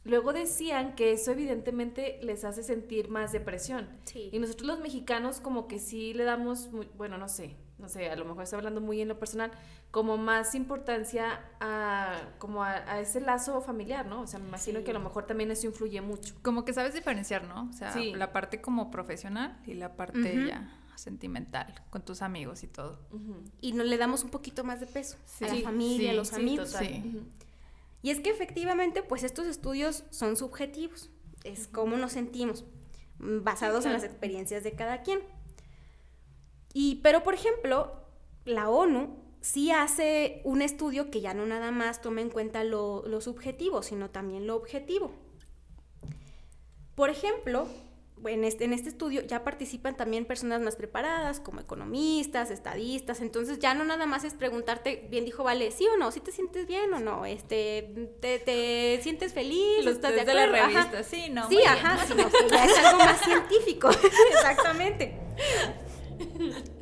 [0.04, 3.88] Luego decían que eso evidentemente les hace sentir más depresión.
[4.04, 4.30] Sí.
[4.32, 8.08] Y nosotros los mexicanos como que sí le damos, muy- bueno, no sé, no sé,
[8.08, 9.50] a lo mejor estoy hablando muy en lo personal,
[9.90, 14.22] como más importancia a, como a, ese lazo familiar, ¿no?
[14.22, 16.34] O sea, me imagino que a lo mejor también eso influye mucho.
[16.42, 17.68] Como que sabes diferenciar, ¿no?
[17.68, 22.68] O sea, la parte como profesional y la parte ya sentimental, con tus amigos y
[22.68, 23.00] todo.
[23.60, 26.74] Y nos le damos un poquito más de peso a la familia, a los amigos.
[28.02, 31.10] Y es que efectivamente, pues estos estudios son subjetivos,
[31.44, 32.64] es cómo nos sentimos,
[33.18, 35.20] basados en las experiencias de cada quien.
[36.72, 37.92] Y, pero, por ejemplo,
[38.44, 43.04] la ONU sí hace un estudio que ya no nada más toma en cuenta lo,
[43.06, 45.12] lo subjetivo, sino también lo objetivo.
[46.94, 47.66] Por ejemplo,
[48.28, 53.58] en este, en este estudio ya participan también personas más preparadas, como economistas, estadistas, entonces
[53.58, 56.66] ya no nada más es preguntarte, bien dijo Vale, sí o no, si te sientes
[56.66, 60.52] bien o no, este, te, sientes feliz, Los estás de acuerdo.
[60.52, 61.48] la revista, sí, no.
[61.48, 63.90] Sí, ajá, sino que ya es algo más científico,
[64.32, 65.18] exactamente.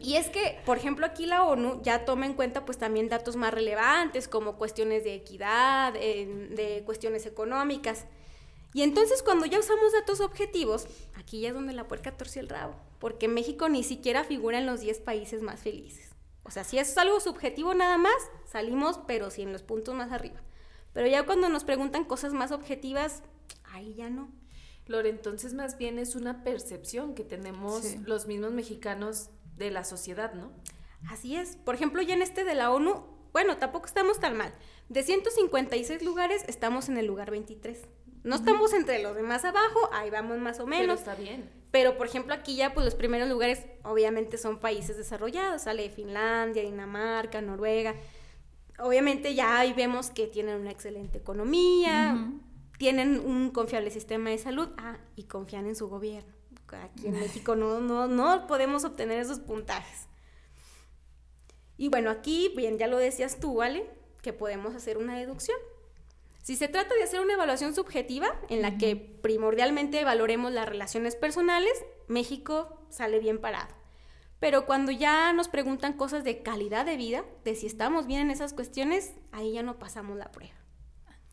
[0.01, 3.37] Y es que, por ejemplo, aquí la ONU ya toma en cuenta pues también datos
[3.37, 8.07] más relevantes como cuestiones de equidad, de cuestiones económicas.
[8.73, 12.49] Y entonces cuando ya usamos datos objetivos, aquí ya es donde la puerca torció el
[12.49, 16.11] rabo, porque México ni siquiera figura en los 10 países más felices.
[16.45, 18.15] O sea, si es algo subjetivo nada más,
[18.47, 20.41] salimos, pero sí en los puntos más arriba.
[20.93, 23.23] Pero ya cuando nos preguntan cosas más objetivas,
[23.65, 24.31] ahí ya no.
[24.91, 30.35] Lore, entonces más bien es una percepción que tenemos los mismos mexicanos de la sociedad,
[30.35, 30.51] ¿no?
[31.09, 31.57] Así es.
[31.57, 34.53] Por ejemplo, ya en este de la ONU, bueno, tampoco estamos tan mal.
[34.89, 37.87] De 156 lugares, estamos en el lugar 23.
[38.23, 41.01] No estamos entre los demás abajo, ahí vamos más o menos.
[41.01, 41.51] Pero está bien.
[41.71, 45.63] Pero, por ejemplo, aquí ya, pues los primeros lugares, obviamente, son países desarrollados.
[45.63, 47.95] Sale Finlandia, Dinamarca, Noruega.
[48.79, 52.33] Obviamente, ya ahí vemos que tienen una excelente economía,
[52.81, 54.71] tienen un confiable sistema de salud.
[54.79, 56.33] Ah, y confían en su gobierno.
[56.83, 60.07] Aquí en México no, no, no podemos obtener esos puntajes.
[61.77, 63.91] Y bueno, aquí, bien, ya lo decías tú, ¿vale?
[64.23, 65.59] Que podemos hacer una deducción.
[66.43, 71.17] Si se trata de hacer una evaluación subjetiva en la que primordialmente valoremos las relaciones
[71.17, 71.73] personales,
[72.09, 73.75] México sale bien parado.
[74.39, 78.31] Pero cuando ya nos preguntan cosas de calidad de vida, de si estamos bien en
[78.31, 80.60] esas cuestiones, ahí ya no pasamos la prueba.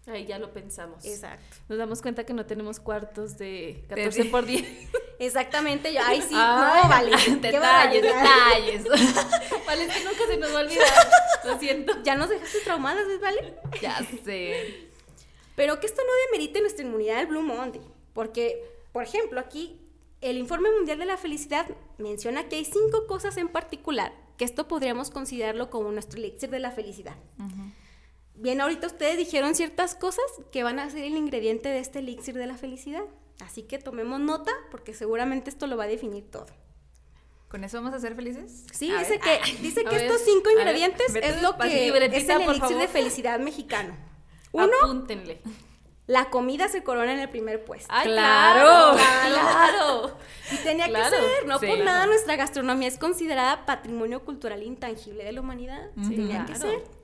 [0.08, 1.04] Ahí ya lo pensamos.
[1.06, 1.58] Exacto.
[1.68, 4.66] Nos damos cuenta que no tenemos cuartos de 14 por 10.
[5.20, 7.12] Exactamente, yo, ay sí, no, vale.
[7.42, 8.84] Detalles, detalles.
[9.66, 10.88] vale, es que nunca se nos va a olvidar.
[11.44, 12.04] Lo siento.
[12.04, 13.56] Ya nos dejaste traumadas, ¿vale?
[13.82, 14.90] Ya sé.
[15.56, 17.82] Pero que esto no demerite nuestra inmunidad del Blue Monday,
[18.14, 19.82] porque, por ejemplo, aquí
[20.22, 21.66] el Informe Mundial de la Felicidad
[21.98, 26.60] menciona que hay cinco cosas en particular que esto podríamos considerarlo como nuestro elixir de
[26.60, 27.16] la felicidad.
[28.38, 32.36] Bien, ahorita ustedes dijeron ciertas cosas que van a ser el ingrediente de este elixir
[32.36, 33.04] de la felicidad.
[33.44, 36.48] Así que tomemos nota porque seguramente esto lo va a definir todo.
[37.48, 38.66] ¿Con eso vamos a ser felices?
[38.72, 42.88] Sí, dice que, dice que estos cinco ingredientes es lo que es el elixir de
[42.88, 43.96] felicidad mexicano.
[44.52, 45.42] Uno, Apúntenle.
[46.06, 47.94] La comida se corona en el primer puesto.
[48.04, 48.98] claro,
[49.28, 50.18] claro,
[50.52, 55.32] Y tenía que ser, no por nada nuestra gastronomía es considerada patrimonio cultural intangible de
[55.34, 55.90] la humanidad.
[55.96, 56.97] tenía que ser.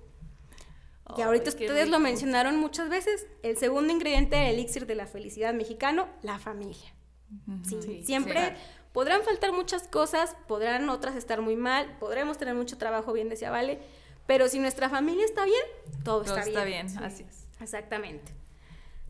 [1.17, 5.53] Y ahorita ustedes lo mencionaron muchas veces, el segundo ingrediente del elixir de la felicidad
[5.53, 6.93] mexicano, la familia.
[7.63, 8.55] sí, siempre
[8.93, 13.51] podrán faltar muchas cosas, podrán otras estar muy mal, podremos tener mucho trabajo, bien decía
[13.51, 13.79] Vale,
[14.25, 15.63] pero si nuestra familia está bien,
[16.03, 16.87] todo, está, está bien.
[16.99, 17.47] así es.
[17.59, 18.31] Exactamente.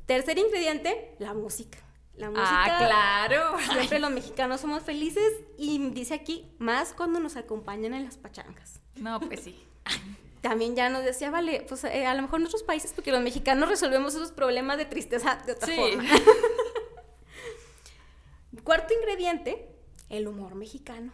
[0.05, 1.77] Tercer ingrediente, la música.
[2.15, 2.77] La ah, música.
[2.77, 3.57] Ah, claro.
[3.71, 8.79] Siempre los mexicanos somos felices y dice aquí, más cuando nos acompañan en las pachangas.
[8.95, 9.63] No, pues sí.
[10.43, 13.21] También ya nos decía, vale, pues eh, a lo mejor en otros países, porque los
[13.21, 16.03] mexicanos resolvemos esos problemas de tristeza de otra forma.
[18.65, 19.73] Cuarto ingrediente,
[20.09, 21.13] el humor mexicano.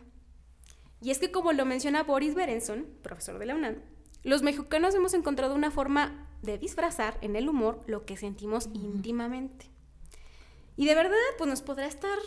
[1.00, 3.84] Y es que como lo menciona Boris Berenson, profesor de la UNAM,
[4.24, 9.70] los mexicanos hemos encontrado una forma de disfrazar en el humor lo que sentimos íntimamente.
[10.76, 12.18] Y de verdad, pues nos podrá estar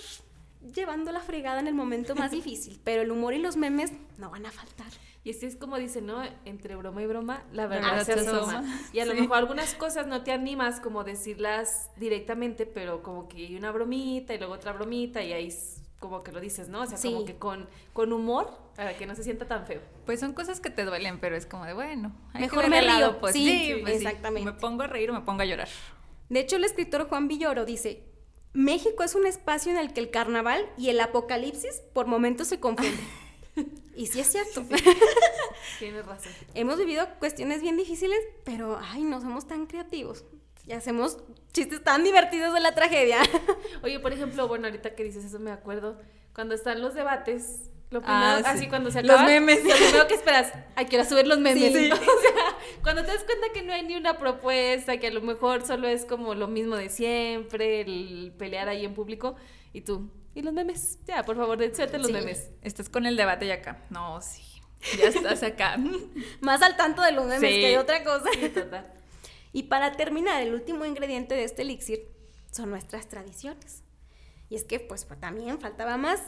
[0.73, 4.31] llevando la fregada en el momento más difícil, pero el humor y los memes no
[4.31, 4.93] van a faltar.
[5.25, 6.21] Y así es como dice, ¿no?
[6.45, 8.65] Entre broma y broma, la verdad se asoma.
[8.93, 13.47] Y a lo mejor algunas cosas no te animas como decirlas directamente, pero como que
[13.47, 15.53] hay una bromita y luego otra bromita y ahí
[16.01, 16.81] como que lo dices, ¿no?
[16.81, 19.81] O sea, como que con, con humor, para que no se sienta tan feo.
[20.05, 23.21] Pues son cosas que te duelen, pero es como de, bueno, mejor me río.
[23.21, 24.51] Pues, sí, pues exactamente.
[24.51, 25.69] Me pongo a reír o me pongo a llorar.
[26.29, 28.03] De hecho, el escritor Juan Villoro dice,
[28.53, 32.59] México es un espacio en el que el carnaval y el apocalipsis por momentos se
[32.59, 32.99] confunden.
[33.95, 34.65] y sí es cierto.
[35.79, 36.33] Tienes razón.
[36.55, 40.25] Hemos vivido cuestiones bien difíciles, pero, ay, no somos tan creativos
[40.67, 41.19] y hacemos
[41.53, 43.19] chistes tan divertidos de la tragedia.
[43.83, 45.99] Oye, por ejemplo, bueno, ahorita que dices eso me acuerdo,
[46.35, 48.45] cuando están los debates, Lo primero, Ah, sí.
[48.47, 49.29] así cuando se Los acaba.
[49.29, 49.63] memes.
[49.65, 51.73] Lo primero que esperas, hay que ir a subir los memes.
[51.73, 51.91] Sí.
[51.93, 55.21] O sea, cuando te das cuenta que no hay ni una propuesta, que a lo
[55.21, 59.35] mejor solo es como lo mismo de siempre, el pelear ahí en público,
[59.75, 60.99] y tú, ¿y los memes?
[61.07, 62.13] Ya, por favor, suelten los Sí.
[62.13, 62.51] memes.
[62.63, 63.85] Estás con el debate y acá.
[63.91, 64.43] No, sí.
[64.99, 65.77] Ya estás acá.
[66.41, 67.61] Más al tanto de los memes Sí.
[67.61, 68.27] que de otra cosa.
[68.35, 68.93] Sí, total.
[69.53, 72.09] Y para terminar, el último ingrediente de este elixir
[72.51, 73.83] son nuestras tradiciones.
[74.49, 76.23] Y es que, pues, pues, también faltaba más.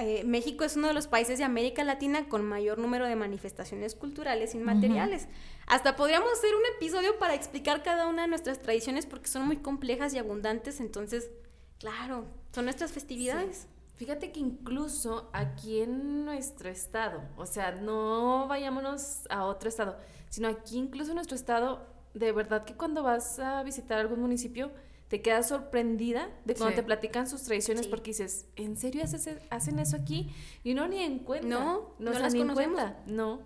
[0.00, 3.94] Eh, México es uno de los países de América Latina con mayor número de manifestaciones
[3.94, 5.28] culturales inmateriales.
[5.68, 9.58] Hasta podríamos hacer un episodio para explicar cada una de nuestras tradiciones porque son muy
[9.58, 10.80] complejas y abundantes.
[10.80, 11.30] Entonces,
[11.78, 12.26] claro,
[12.56, 13.66] son nuestras festividades.
[13.96, 19.98] Fíjate que incluso aquí en nuestro estado, o sea, no vayámonos a otro estado,
[20.30, 24.70] sino aquí incluso en nuestro estado, de verdad que cuando vas a visitar algún municipio,
[25.08, 26.76] te quedas sorprendida de cuando Sí.
[26.76, 27.90] te platican sus tradiciones Sí.
[27.90, 30.30] porque dices, ¿en serio haces- hacen eso aquí?
[30.64, 31.46] Y uno ni en cuenta.
[31.46, 32.96] No, no o sea, las ni en cuenta.
[33.06, 33.40] No.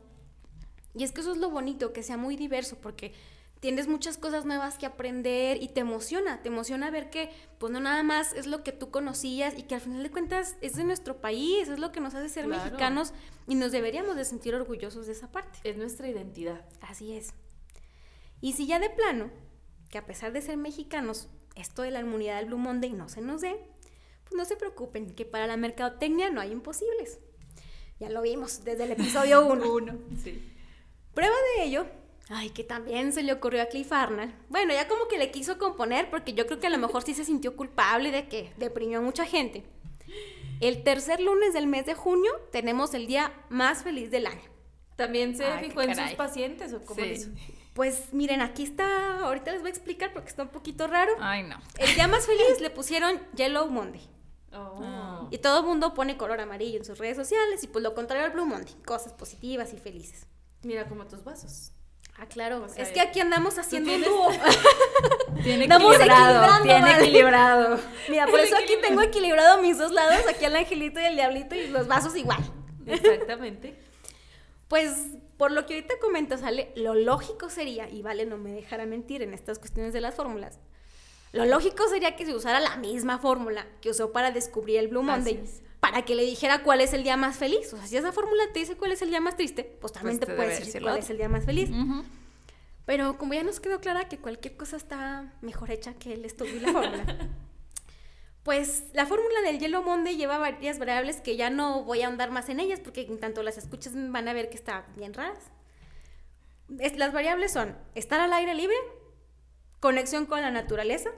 [0.94, 3.12] Y es que eso es lo bonito, que sea muy diverso, porque
[3.61, 7.79] tienes muchas cosas nuevas que aprender y te emociona, te emociona ver que pues no
[7.81, 10.85] nada más es lo que tú conocías y que al final de cuentas es de
[10.85, 12.64] nuestro país, es lo que nos hace ser Claro.
[12.64, 13.12] mexicanos
[13.46, 15.59] y nos deberíamos de sentir orgullosos de esa parte.
[15.64, 16.64] Es nuestra identidad.
[16.81, 17.35] Así es.
[18.40, 19.31] Y si ya de plano,
[19.90, 23.20] que a pesar de ser mexicanos, esto de la inmunidad del Blue Monday no se
[23.20, 23.57] nos dé,
[24.25, 27.18] pues no se preocupen, que para la mercadotecnia no hay imposibles.
[27.99, 29.70] Ya lo vimos desde el episodio 1.
[29.75, 29.99] Uno.
[30.23, 30.51] Sí.
[31.12, 31.87] Prueba de ello,
[32.31, 34.33] ay, que también se le ocurrió a Cliff Arnold.
[34.49, 37.12] Bueno, ya como que le quiso componer porque yo creo que a lo mejor sí
[37.14, 39.64] se sintió culpable de que deprimió a mucha gente.
[40.61, 44.43] El tercer lunes del mes de junio tenemos el día más feliz del año.
[44.97, 47.09] ¿También se Ay, fijó en sus pacientes o cómo Sí.
[47.11, 47.31] hizo?
[47.73, 51.12] Pues miren, aquí está, ahorita les voy a explicar porque está un poquito raro.
[51.21, 51.57] Ay, no.
[51.79, 54.07] El día más feliz le pusieron Yellow Monday.
[54.53, 55.29] Oh.
[55.31, 58.27] Y todo el mundo pone color amarillo en sus redes sociales y pues lo contrario
[58.27, 60.27] al Blue Monday, cosas positivas y felices.
[60.62, 61.73] Mira como tus vasos.
[62.20, 64.28] Ah, claro, O sea, es que aquí andamos haciendo un dúo.
[65.42, 66.62] Tiene equilibrado.
[66.62, 67.80] Tiene equilibrado.
[68.11, 71.54] Mira, por eso aquí tengo equilibrado mis dos lados, aquí el angelito y el diablito
[71.54, 72.40] y los vasos igual.
[72.87, 73.74] Exactamente.
[74.68, 74.92] Pues
[75.38, 79.22] por lo que ahorita comentas, Ale, lo lógico sería, y Vale no me dejará mentir
[79.22, 80.59] en estas cuestiones de las fórmulas,
[81.33, 85.02] lo lógico sería que se usara la misma fórmula que usó para descubrir el Blue
[85.02, 85.42] Monday.
[85.81, 87.73] Para que le dijera cuál es el día más feliz.
[87.73, 90.19] O sea, si esa fórmula te dice cuál es el día más triste, pues también
[90.19, 91.71] Pues te te puede debe decir decir cuál es el día más feliz.
[92.87, 96.57] Pero como ya nos quedó clara que cualquier cosa está mejor hecha que el estudio
[96.57, 97.05] y la fórmula,
[98.43, 102.31] pues la fórmula del Yellow Monday lleva varias variables que ya no voy a ahondar
[102.31, 105.45] más en ellas porque en tanto las escuchas van a ver que están bien raras.
[106.79, 108.77] Es- las variables son estar al aire libre,
[109.79, 111.11] conexión con la naturaleza,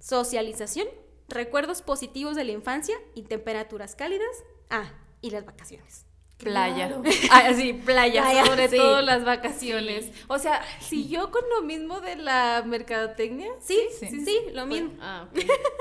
[0.00, 0.88] socialización,
[1.32, 4.44] recuerdos positivos de la infancia y temperaturas cálidas.
[4.70, 6.06] Ah, y las vacaciones.
[6.38, 6.88] Playa.
[6.88, 7.02] Claro.
[7.30, 8.22] Ah, sí, playa.
[8.22, 8.44] Playa.
[8.46, 8.76] Sobre sí.
[8.76, 10.10] todo las vacaciones.
[10.26, 13.52] O sea, siguió con lo mismo de la mercadotecnia.
[13.60, 14.08] Sí, Sí.
[14.08, 14.88] sí, sí, lo mismo.
[14.88, 15.28] Bueno, ah.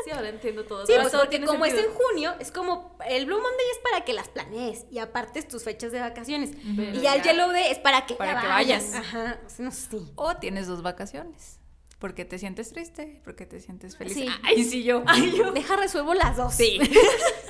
[0.06, 0.86] Sí, ahora entiendo todo.
[0.86, 4.14] Sí, pues porque como es en junio, es como el Blue Monday es para que
[4.14, 6.52] las planees y apartes tus fechas de vacaciones.
[6.76, 8.92] Pero y ya el Yellow Day es para que, Para ya que vayas.
[8.92, 8.96] vayas.
[9.08, 9.88] Ajá, no sé.
[9.90, 10.12] sí.
[10.16, 11.60] O tienes dos vacaciones.
[12.02, 14.16] Porque te sientes triste, porque te sientes feliz.
[14.16, 14.28] Sí.
[14.44, 15.04] Ay, sí, yo.
[15.06, 15.52] Ay, yo.
[15.52, 16.54] Deja resuelvo las dos.
[16.56, 16.80] Sí.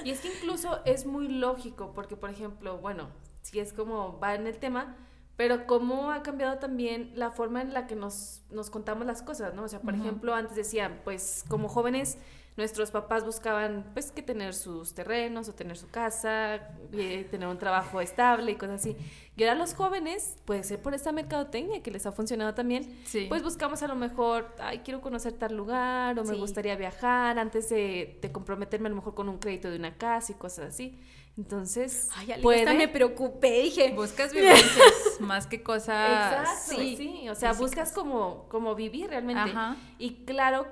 [0.03, 3.09] Y es que incluso es muy lógico, porque por ejemplo, bueno,
[3.43, 4.97] sí es como va en el tema,
[5.37, 9.53] pero cómo ha cambiado también la forma en la que nos, nos contamos las cosas,
[9.53, 9.61] ¿no?
[9.61, 12.17] O sea, por ejemplo, antes decían, pues como jóvenes,
[12.57, 16.55] nuestros papás buscaban pues que tener sus terrenos o tener su casa,
[16.93, 18.95] eh, tener un trabajo estable y cosas así.
[19.37, 23.25] Y ahora los jóvenes, puede ser por esta mercadotecnia que les ha funcionado también, Sí.
[23.29, 26.39] pues buscamos a lo mejor, ay, quiero conocer tal lugar o me Sí.
[26.39, 30.33] gustaría viajar antes de, de comprometerme a lo mejor con un crédito de una casa
[30.33, 30.99] y cosas así.
[31.37, 32.59] Entonces, Ay, puede...
[32.59, 33.93] hasta me preocupé, dije.
[33.95, 36.41] Buscas vivencias más que cosas.
[36.43, 36.95] Exacto, sí.
[36.97, 37.29] Sí.
[37.29, 37.57] o sea, físicas.
[37.59, 39.49] buscas como, como vivir realmente.
[39.51, 39.77] Ajá.
[39.97, 40.67] Y claro,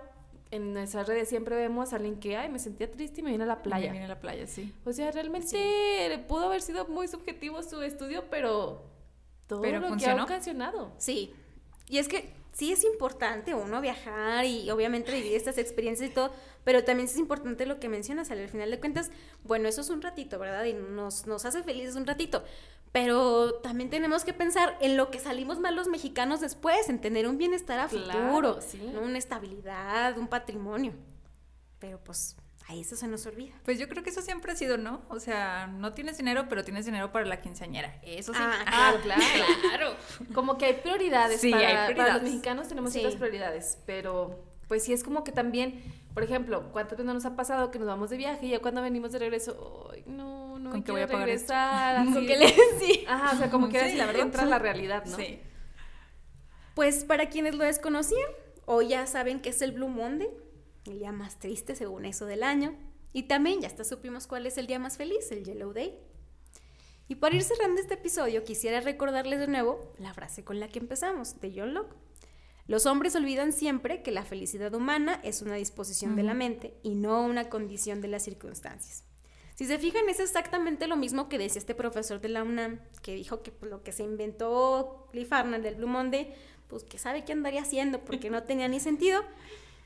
[0.52, 3.44] en nuestras redes siempre vemos a alguien que, ay, me sentía triste y me vine
[3.44, 3.92] a la playa.
[3.92, 4.74] Viene a la playa, sí.
[4.86, 8.84] O sea, realmente pudo haber sido muy subjetivo su estudio, pero
[9.48, 10.92] todo Pero lo que ha ocasionado.
[10.98, 11.34] Sí.
[11.88, 16.32] Y es que sí es importante uno viajar y obviamente vivir estas experiencias y todo,
[16.64, 19.12] pero también es importante lo que mencionas, al final de cuentas,
[19.44, 20.66] bueno, eso es un ratito, ¿verdad?
[20.66, 22.44] Y nos, nos hace felices un ratito,
[22.92, 27.28] pero también tenemos que pensar en lo que salimos mal los mexicanos después, en tener
[27.28, 28.80] un bienestar a Claro, futuro, sí.
[28.94, 29.02] ¿no?
[29.02, 30.94] una estabilidad, un patrimonio.
[31.80, 32.36] Pero pues
[32.70, 33.56] a eso se nos olvida.
[33.66, 35.02] Pues yo creo que eso siempre ha sido, ¿no?
[35.10, 38.00] O sea, no tienes dinero, pero tienes dinero para la quinceañera.
[38.04, 38.40] Eso sí.
[38.42, 39.96] Ah, Ah, claro.
[40.36, 41.42] Como que hay prioridades.
[41.42, 42.14] Sí, para, hay para prioridades.
[42.14, 43.00] los mexicanos tenemos Sí.
[43.00, 45.82] ciertas prioridades, pero pues sí es como que también,
[46.14, 48.84] por ejemplo, ¿cuántas veces nos ha pasado que nos vamos de viaje y ya cuando
[48.84, 51.96] venimos de regreso, ay, no, no ¿Con me qué voy a quiero pagar regresar?
[51.98, 52.14] así.
[52.14, 53.04] Con que le- sí.
[53.08, 54.50] Ajá, o sea, como que Sí, así la verdad, entra sí.
[54.50, 55.16] la realidad, ¿no?
[55.18, 55.40] Sí.
[56.76, 58.30] Pues para quienes lo desconocían,
[58.68, 60.30] hoy ya saben que es el Blue Monday,
[60.90, 62.76] el día más triste según eso del año.
[63.14, 65.98] Y también ya hasta supimos cuál es el día más feliz, el Yellow Day.
[67.08, 70.80] Y para ir cerrando este episodio, quisiera recordarles de nuevo la frase con la que
[70.80, 71.96] empezamos, de John Locke.
[72.68, 76.94] Los hombres olvidan siempre que la felicidad humana es una disposición de la mente y
[76.94, 79.04] no una condición de las circunstancias.
[79.56, 83.16] Si se fijan, es exactamente lo mismo que decía este profesor de la UNAM, que
[83.16, 86.34] dijo que pues, lo que se inventó Cliff Arnold del Blue Monday,
[86.68, 89.22] pues que sabe qué andaría haciendo porque no tenía ni sentido.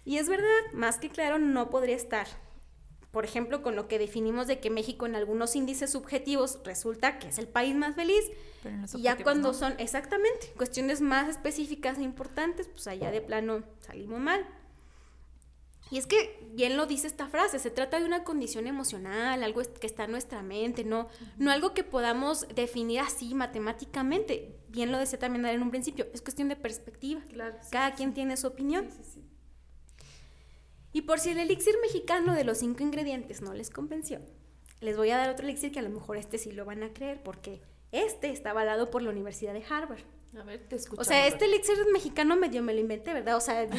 [0.06, 2.28] Y es verdad, más que claro, no podría estar.
[3.12, 7.28] Por ejemplo, con lo que definimos de que México en algunos índices subjetivos resulta que
[7.28, 8.26] es el país más feliz,
[8.64, 9.54] Pero y ya cuando ¿no?
[9.54, 14.46] son, exactamente, cuestiones más específicas e importantes, pues allá de plano salimos mal.
[15.92, 19.62] Y es que bien lo dice esta frase, se trata de una condición emocional, algo
[19.80, 24.58] que está en nuestra mente, no, no algo que podamos definir así matemáticamente.
[24.70, 27.22] Bien lo decía también en un principio, es cuestión de perspectiva.
[27.30, 28.90] Claro, sí, Cada sí, quien tiene su opinión.
[29.04, 29.24] sí.
[30.94, 34.20] Y por si el elixir mexicano de los cinco ingredientes no les convenció,
[34.80, 36.94] les voy a dar otro elixir que a lo mejor este sí lo van a
[36.94, 40.04] creer, porque este está avalado por la Universidad de Harvard.
[40.40, 41.00] A ver, te escucho.
[41.00, 43.36] O sea, este elixir mexicano medio me lo inventé, ¿verdad?
[43.38, 43.70] O sea, el,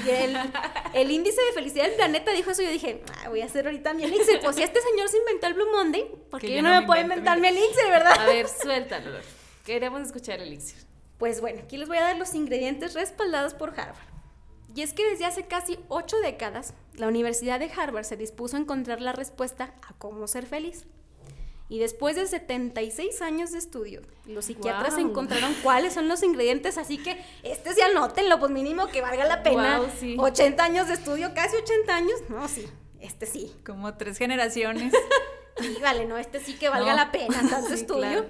[0.95, 3.93] el índice de felicidad del planeta dijo eso yo dije, "Ah, voy a hacer ahorita
[3.93, 4.39] mi elixir.
[4.41, 6.87] Pues si este señor se inventó el Blue Monday, porque Que yo no, me me
[6.87, 8.21] puedo inventar mi elixir, ¿verdad?
[8.21, 9.19] A ver, suéltalo.
[9.65, 10.79] Queremos escuchar el elixir.
[11.19, 14.07] Pues bueno, aquí les voy a dar los ingredientes respaldados por Harvard.
[14.77, 18.61] Y es que desde hace casi ocho décadas, la Universidad de Harvard se dispuso a
[18.61, 20.87] encontrar la respuesta a cómo ser feliz.
[21.69, 26.99] Y después de 76 años de estudio, los psiquiatras encontraron cuáles son los ingredientes, así
[26.99, 29.79] que este sí anótenlo, pues mínimo que valga la pena.
[29.79, 30.15] Guau, sí.
[30.19, 32.21] 80 años de estudio, casi 80 años.
[32.29, 32.67] No, sí,
[33.01, 33.55] este sí.
[33.65, 34.93] Como tres generaciones.
[35.57, 36.97] Sí, vale, no, este sí que valga No.
[36.97, 38.01] la pena tanto Sí, estudio.
[38.01, 38.27] claro.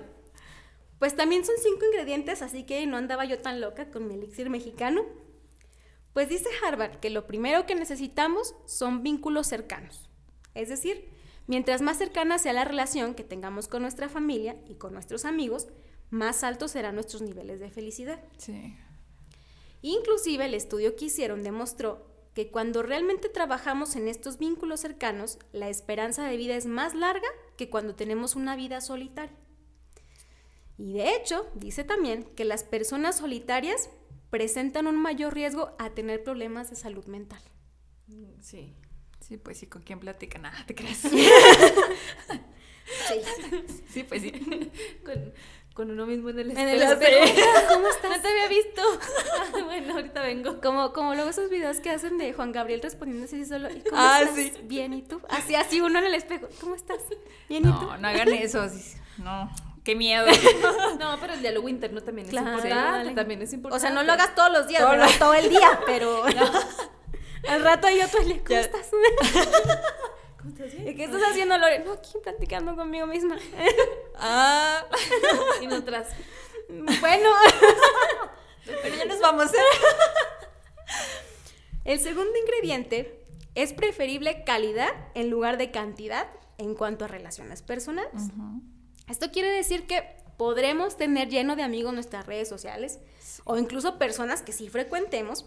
[0.98, 4.50] Pues también son cinco ingredientes, así que no andaba yo tan loca con mi elixir
[4.50, 5.06] mexicano.
[6.14, 10.08] Pues dice Harvard que lo primero que necesitamos son vínculos cercanos.
[10.54, 11.10] Es decir,
[11.48, 15.66] mientras más cercana sea la relación que tengamos con nuestra familia y con nuestros amigos,
[16.10, 18.22] más altos serán nuestros niveles de felicidad.
[18.38, 18.76] Sí.
[19.82, 25.68] Inclusive el estudio que hicieron demostró que cuando realmente trabajamos en estos vínculos cercanos, la
[25.68, 29.36] esperanza de vida es más larga que cuando tenemos una vida solitaria.
[30.78, 33.90] Y de hecho, dice también que las personas solitarias
[34.34, 37.40] presentan un mayor riesgo a tener problemas de salud mental.
[38.40, 38.74] Sí.
[39.20, 40.38] Sí, pues sí, ¿con quién platica?
[40.40, 41.02] Nada, te crees.
[43.08, 43.20] Sí.
[43.88, 44.32] Sí, pues sí.
[45.04, 45.32] Con,
[45.72, 47.00] con uno mismo en el En espejo.
[47.00, 47.50] el espejo.
[47.72, 48.10] ¿Cómo estás?
[48.16, 48.82] No te había visto.
[49.64, 50.60] bueno, ahorita vengo.
[50.60, 53.70] Como, como luego esos videos que hacen de Juan Gabriel respondiendo así solo.
[53.70, 54.34] ¿y ¿Cómo Ah, estás?
[54.36, 54.52] sí.
[54.64, 55.20] Bien, ¿y tú?
[55.30, 56.46] Así, así uno en el espejo.
[56.60, 56.98] ¿Cómo estás?
[57.48, 57.86] Bien, ¿y tú?
[57.86, 58.66] No, no hagan eso.
[59.18, 59.50] No,
[59.84, 60.26] qué miedo.
[60.98, 63.14] No, pero el diálogo interno también Claro, es importante.
[63.14, 63.80] También es O importante.
[63.86, 66.24] sea, no lo hagas todos los días, Todo lo- todo el día, pero
[67.48, 68.88] al rato yo tú le, ¿cómo estás?
[70.38, 71.80] ¿Cómo estás qué estás haciendo, Lore?
[71.80, 73.36] No, aquí platicando conmigo misma.
[74.16, 74.84] Ah,
[75.60, 76.08] Y nosotras.
[77.00, 77.30] bueno,
[78.82, 79.52] pero ya nos vamos.
[79.52, 79.58] ¿eh?
[81.84, 83.20] el segundo ingrediente
[83.54, 86.26] es preferible calidad en lugar de cantidad
[86.58, 88.12] en cuanto a relaciones personales.
[89.08, 90.02] Esto quiere decir que
[90.36, 92.98] podremos tener lleno de amigos nuestras redes sociales
[93.44, 95.46] o incluso personas que sí frecuentemos.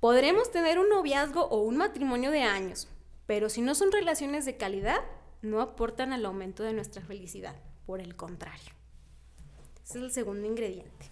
[0.00, 2.88] Podremos tener un noviazgo o un matrimonio de años,
[3.26, 5.00] pero si no son relaciones de calidad,
[5.42, 7.54] no aportan al aumento de nuestra felicidad.
[7.86, 8.72] Por el contrario.
[9.84, 11.10] Ese es el segundo ingrediente.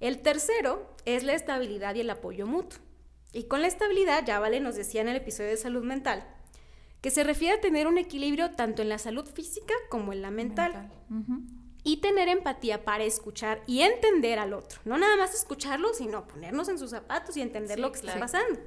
[0.00, 2.80] El tercero es la estabilidad y el apoyo mutuo.
[3.32, 6.26] Y con la estabilidad, ya Vale nos decía en el episodio de salud mental,
[7.02, 10.30] que se refiere a tener un equilibrio tanto en la salud física como en la
[10.30, 10.90] mental.
[11.84, 14.80] Y tener empatía para escuchar y entender al otro.
[14.84, 18.24] No nada más escucharlo, sino ponernos en sus zapatos y entender Sí, lo que claro.
[18.24, 18.60] está pasando.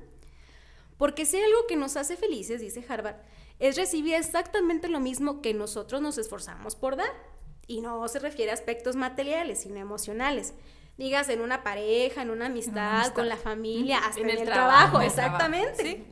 [0.97, 3.15] Porque si hay algo que nos hace felices, dice Harvard,
[3.59, 7.09] es recibir exactamente lo mismo que nosotros nos esforzamos por dar.
[7.67, 10.53] Y no se refiere a aspectos materiales, sino emocionales.
[10.97, 13.13] Digas en una pareja, en una amistad, amistad.
[13.15, 15.83] con la familia, hasta En en, el el, trabajo, trabajo, exactamente.
[15.83, 16.05] sí.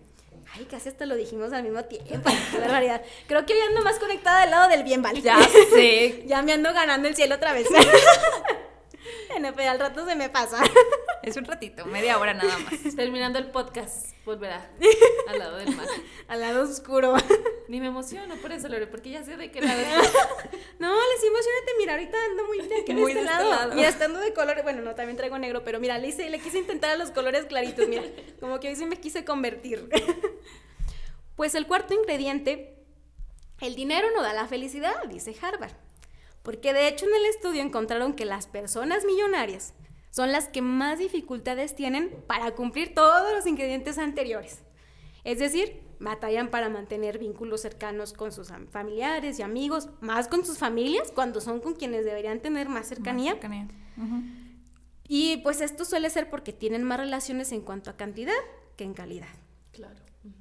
[0.56, 2.30] Ay, casi hasta lo dijimos al mismo tiempo.
[2.52, 3.02] Qué barbaridad.
[3.28, 5.20] Creo que hoy ando más conectada del lado del bien, ¿vale?
[5.22, 5.40] Ya
[5.74, 6.24] sé.
[6.28, 7.68] Ya me ando ganando el cielo otra vez.
[9.30, 10.64] bueno, pero al rato se me pasa.
[11.24, 12.96] Es un ratito, media hora nada más.
[12.96, 14.70] Terminando el podcast, volverá
[15.28, 15.88] al lado del mar.
[16.28, 17.16] Al lado oscuro.
[17.68, 19.82] Ni me emociono por eso, Lore, porque ya sé de qué lado.
[20.80, 23.74] No, les emocionate, mira, ahorita ando muy que de Muy este de este lado.
[23.74, 26.60] Mira, estando de colores, bueno, no, también traigo negro, pero mira, le, hice, le quise
[26.60, 28.04] intentar a los colores claritos, mira,
[28.42, 29.88] como que hoy sí me quise convertir.
[31.36, 32.78] Pues el cuarto ingrediente,
[33.62, 35.74] el dinero no da la felicidad, dice Harvard.
[36.44, 39.74] Porque de hecho en el estudio encontraron que las personas millonarias
[40.12, 44.62] son las que más dificultades tienen para cumplir todos los ingredientes anteriores.
[45.24, 50.46] Es decir, batallan para mantener vínculos cercanos con sus am- familiares y amigos, más con
[50.46, 53.32] sus familias, cuando son con quienes deberían tener más cercanía.
[53.36, 53.68] Más cercanía.
[53.98, 54.22] Ujú.
[55.08, 58.34] Y pues esto suele ser porque tienen más relaciones en cuanto a cantidad
[58.76, 59.28] que en calidad.
[59.72, 59.96] Claro.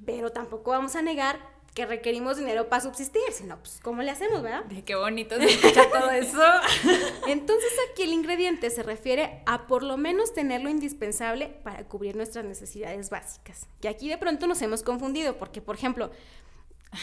[0.05, 4.43] Pero tampoco vamos a negar que requerimos dinero para subsistir, sino pues ¿cómo le hacemos,
[4.43, 4.63] verdad?
[4.65, 6.41] Dije, qué bonito se escucha todo eso.
[7.27, 12.15] Entonces aquí el ingrediente se refiere a por lo menos tener lo indispensable para cubrir
[12.15, 13.67] nuestras necesidades básicas.
[13.81, 16.11] Y aquí de pronto nos hemos confundido porque, por ejemplo,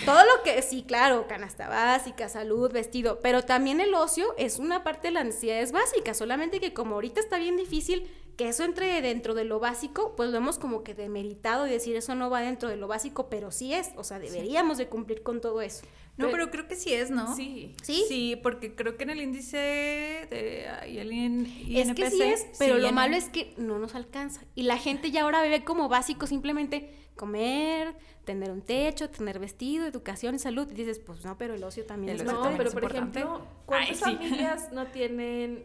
[0.05, 4.83] todo lo que, sí, claro, canasta básica, salud, vestido, pero también el ocio es una
[4.85, 9.03] parte de las necesidades básicas, solamente que como ahorita está bien difícil que eso entre
[9.03, 12.41] dentro de lo básico, pues lo hemos como que demeritado y decir eso no va
[12.41, 15.83] dentro de lo básico, pero sí es, o sea, deberíamos de cumplir con todo eso.
[16.17, 17.35] No, pero creo que sí es, ¿no?
[17.35, 17.75] Sí.
[17.83, 18.05] ¿Sí?
[18.09, 22.47] Sí, porque creo que en el índice de ay, el IN- Es que sí es,
[22.59, 24.43] pero sí lo malo es que no nos alcanza.
[24.55, 27.95] Y la gente ya ahora ve como básico simplemente comer,
[28.33, 30.69] tener un techo, tener vestido, educación y salud.
[30.71, 32.83] Y dices, pues no, pero el ocio también El es ocio No, pero es por
[32.85, 33.19] importante.
[33.21, 34.17] ejemplo, ¿cuántas Ay, sí.
[34.29, 35.65] familias no tienen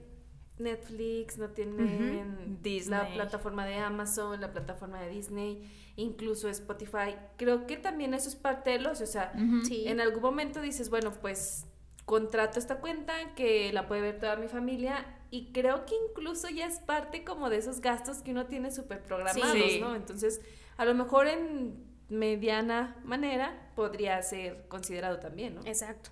[0.58, 2.60] Netflix, no tienen.
[2.62, 2.98] Disney.
[3.00, 7.16] la plataforma de Amazon, la plataforma de Disney, incluso Spotify?
[7.38, 9.34] Creo que también eso es parte de los, o sea.
[9.64, 9.88] Sí.
[9.88, 11.66] en algún momento dices, bueno, pues
[12.06, 16.68] contrato esta cuenta que la puede ver toda mi familia y creo que incluso ya
[16.68, 19.80] es parte como de esos gastos que uno tiene súper programados, Sí.
[19.82, 19.96] ¿no?
[19.96, 20.40] Entonces,
[20.78, 25.62] a lo mejor en mediana manera podría ser considerado también, ¿no?
[25.66, 26.12] Exacto.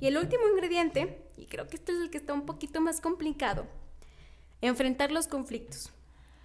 [0.00, 3.00] Y el último ingrediente, y creo que este es el que está un poquito más
[3.00, 3.66] complicado,
[4.60, 5.92] enfrentar los conflictos.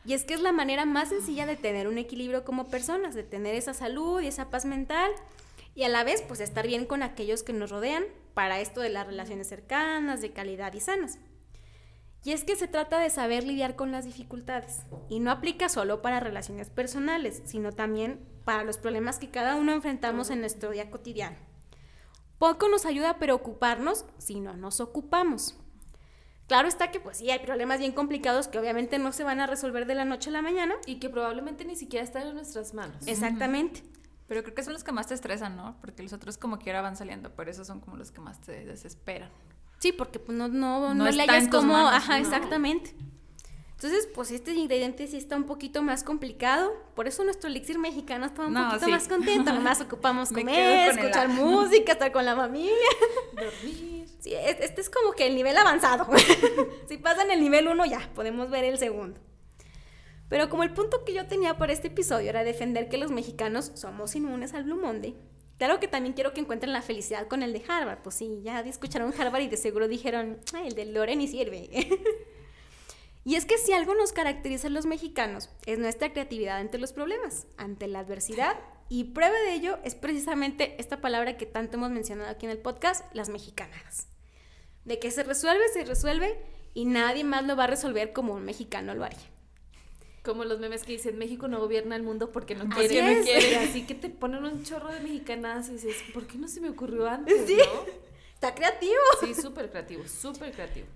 [0.05, 3.24] Y es que es la manera más sencilla de tener un equilibrio como personas, de
[3.24, 5.11] tener esa salud y esa paz mental
[5.76, 8.03] y a la vez pues estar bien con aquellos que nos rodean
[8.34, 11.20] para esto de las relaciones cercanas, de calidad y sanas.
[12.24, 16.01] Y es que se trata de saber lidiar con las dificultades y no aplica solo
[16.01, 20.91] para relaciones personales, sino también para los problemas que cada uno enfrentamos en nuestro día
[20.91, 21.38] cotidiano.
[22.38, 25.57] Poco nos ayuda a preocuparnos si no nos ocupamos.
[26.47, 29.45] Claro está que pues sí, hay problemas bien complicados que obviamente no se van a
[29.45, 30.74] resolver de la noche a la mañana.
[30.88, 33.05] Y que probablemente ni siquiera están en nuestras manos.
[33.05, 33.84] Exactamente.
[34.28, 35.78] Pero creo que son los que más te estresan, ¿no?
[35.80, 38.65] Porque los otros como quiera van saliendo, pero esos son como los que más te
[38.65, 39.30] desesperan.
[39.80, 42.25] Sí, porque pues, no, no, No no, le hayas como, manos, ajá, no.
[42.25, 42.95] exactamente.
[43.71, 46.69] Entonces, pues este ingrediente sí está un poquito más complicado.
[46.95, 48.91] Por eso nuestro elixir mexicano está un No, poquito sí.
[48.91, 49.53] más contento.
[49.53, 51.30] Nomás ocupamos Me comer, con el escuchar A.
[51.30, 52.73] música, estar con la familia.
[53.34, 54.05] Dormir.
[54.19, 56.07] Sí, es- este es como que el nivel avanzado.
[56.89, 59.21] si pasan el nivel 1 ya, podemos ver el segundo.
[60.27, 63.71] Pero como el punto que yo tenía para este episodio era defender que los mexicanos
[63.75, 65.15] somos inmunes al Blue Monday,
[65.60, 67.99] claro que también quiero que encuentren la felicidad con el de Harvard.
[68.01, 71.70] Pues sí, ya escucharon Harvard y de seguro dijeron, "Ay, el de Lore ni sirve.
[73.26, 76.93] y es que si algo nos caracteriza a los mexicanos es nuestra creatividad ante los
[76.93, 78.57] problemas, ante la adversidad.
[78.91, 82.57] Y prueba de ello es precisamente esta palabra que tanto hemos mencionado aquí en el
[82.57, 84.07] podcast, las mexicanadas.
[84.84, 86.39] De que se resuelve, se resuelve
[86.74, 89.38] y nadie más lo va a resolver como un mexicano lo haría.
[90.24, 93.24] Como los memes que dicen, México no gobierna el mundo porque no Así quiere, no
[93.24, 93.55] quiere.
[93.57, 96.70] Así que te ponen un chorro de mexicanas y dices, ¿por qué no se me
[96.70, 97.55] ocurrió antes, Sí.
[97.57, 97.86] no?
[98.34, 98.93] Está creativo.
[99.22, 100.88] Sí, súper creativo, súper creativo.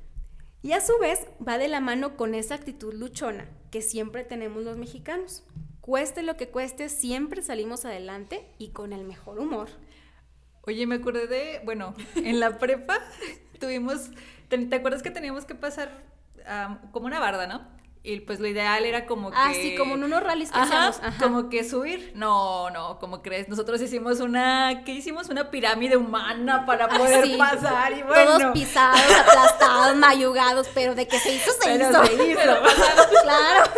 [0.62, 4.64] Y a su vez va de la mano con esa actitud luchona que siempre tenemos
[4.64, 5.44] los mexicanos.
[5.82, 9.68] Cueste lo que cueste, siempre salimos adelante y con el mejor humor.
[10.62, 12.98] Oye, me acordé de, bueno, en la prepa
[13.60, 14.10] tuvimos,
[14.48, 16.04] ¿te, te acuerdas que teníamos que pasar
[16.46, 17.68] am, como una barda, no?
[18.06, 19.38] Y pues lo ideal era como que...
[19.40, 21.08] Ah, sí, como en unos rallies que Ajá, hacemos.
[21.08, 21.24] Ajá.
[21.24, 22.12] como que subir.
[22.16, 23.48] No, no, como crees?
[23.48, 25.30] Nosotros hicimos una, ¿qué hicimos?
[25.30, 27.38] Una pirámide humana para Ah, poder sí.
[27.38, 28.38] pasar y bueno.
[28.40, 32.06] Todos pisados, aplastados, mayugados, pero de que se hizo, se Pero hizo.
[32.06, 32.42] se hizo.
[33.24, 33.72] claro.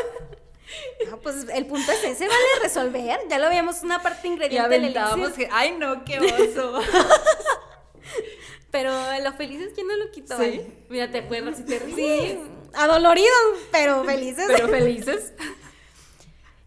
[1.12, 3.20] No, pues el punto es ese, vale resolver.
[3.30, 6.80] Ya lo veíamos una parte ingrediente del aventábamos que, ay no, qué oso.
[8.72, 8.92] Pero
[9.24, 10.36] lo feliz es quien no lo quitó.
[10.38, 10.44] Sí.
[10.44, 10.68] ¿vale?
[10.90, 11.96] Mira, te acuerdas y te ríes.
[11.96, 12.40] Sí,
[12.76, 13.32] adoloridos,
[13.72, 14.46] pero felices.
[14.48, 15.34] Pero felices.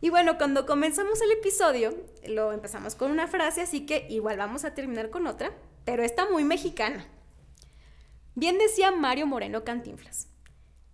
[0.00, 1.92] Y bueno, cuando comenzamos el episodio,
[2.28, 5.50] lo empezamos con una frase, así que igual vamos a terminar con otra,
[5.84, 7.04] pero está muy mexicana.
[8.36, 10.28] Bien decía Mario Moreno Cantinflas,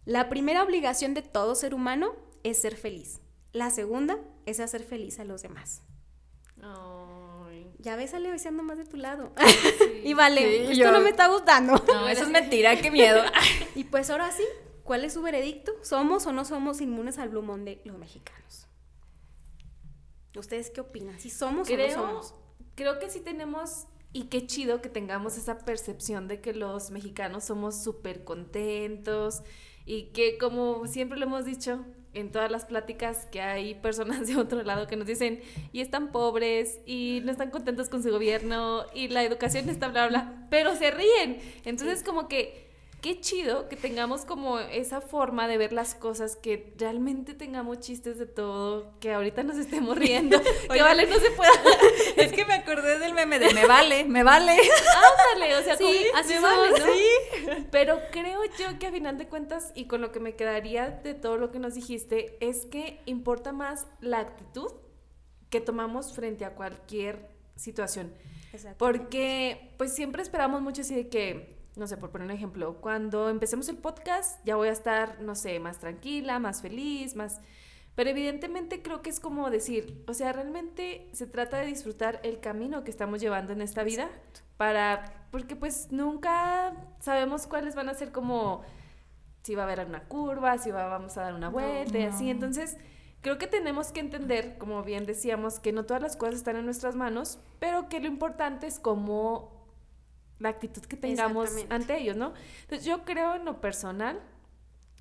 [0.07, 3.21] La primera obligación de todo ser humano es ser feliz.
[3.53, 5.83] La segunda es hacer feliz a los demás.
[6.63, 9.33] Ay, Ya ves, Ale, hoy se ando más de tu lado.
[9.79, 10.01] sí.
[10.05, 11.75] y vale, Sí, esto yo- no me está gustando.
[11.89, 13.23] No, eso es mentira, qué miedo.
[13.75, 14.45] y pues ahora sí,
[14.85, 15.73] ¿cuál es su veredicto?
[15.83, 18.69] ¿Somos o no somos inmunes al Blue Monday los mexicanos?
[20.37, 21.19] ¿Ustedes qué opinan?
[21.19, 22.35] ¿Si somos o no somos?
[22.77, 27.45] creo que sí tenemos, y qué chido que tengamos esa percepción de que los mexicanos
[27.45, 29.43] somos súper contentos
[29.85, 34.37] y que como siempre lo hemos dicho en todas las pláticas que hay personas de
[34.37, 38.85] otro lado que nos dicen y están pobres y no están contentos con su gobierno
[38.95, 41.41] y la educación está bla bla, bla", pero se ríen.
[41.65, 42.64] Entonces como que
[43.05, 48.19] qué chido que tengamos como esa forma de ver las cosas, que realmente tengamos chistes
[48.19, 50.81] de todo, que ahorita nos estemos riendo, que Oye.
[50.83, 51.51] vale no se pueda
[52.17, 54.53] Es que me acordé del meme de me vale, me vale.
[54.53, 56.87] Ándale, o sea, Sí, como- así me somos, vale, ¿no?
[56.87, 57.67] Sí.
[57.71, 61.13] Pero creo yo que a final de cuentas, y con lo que me quedaría de
[61.13, 64.73] todo lo que nos dijiste, es que importa más la actitud
[65.51, 68.15] que tomamos frente a cualquier situación.
[68.55, 68.79] Exacto.
[68.79, 73.29] Porque pues siempre esperamos mucho así de que, no sé, por poner un ejemplo, cuando
[73.29, 77.41] empecemos el podcast ya voy a estar, no sé, más tranquila, más feliz, más...
[77.95, 82.41] Pero evidentemente creo que es como decir, o sea, realmente se trata de disfrutar el
[82.41, 84.09] camino que estamos llevando en esta vida
[84.57, 88.63] para, porque pues nunca sabemos cuáles van a ser como,
[89.43, 92.31] si va a haber una curva, si va, vamos a dar una vuelta y así.
[92.31, 92.79] Entonces,
[93.21, 96.65] creo que tenemos que entender, como bien decíamos, que no todas las cosas están en
[96.65, 99.54] nuestras manos, pero que lo importante es como
[100.39, 102.35] la actitud que tengamos ante ellos, ¿no?
[102.63, 104.21] Entonces, yo creo en lo personal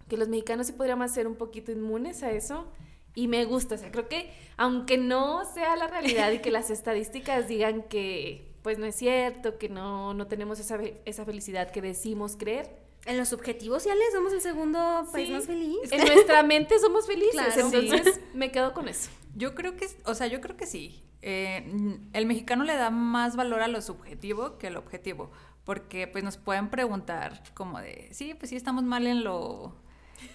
[0.07, 2.67] que los mexicanos sí podríamos ser un poquito inmunes a eso.
[3.15, 6.69] Y me gusta, o sea, creo que aunque no sea la realidad y que las
[6.77, 11.81] estadísticas digan que pues no es cierto, que no, no tenemos esa, esa felicidad que
[11.81, 12.69] decimos creer,
[13.05, 15.33] En los objetivos, ya les somos el segundo país Sí.
[15.33, 15.91] más feliz.
[15.91, 17.69] en nuestra mente somos felices, Claro.
[17.77, 19.09] entonces me quedo con eso.
[19.35, 21.03] Yo creo que, o sea, yo creo que sí.
[21.21, 25.31] Eh, el mexicano le da más valor a lo subjetivo que al objetivo,
[25.63, 29.73] porque pues nos pueden preguntar como de, sí, pues sí estamos mal en lo,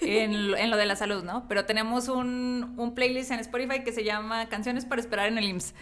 [0.01, 1.47] en lo, en lo de la salud, ¿no?
[1.47, 5.45] Pero tenemos un, un playlist en Spotify que se llama Canciones para esperar en el
[5.45, 5.75] IMSS.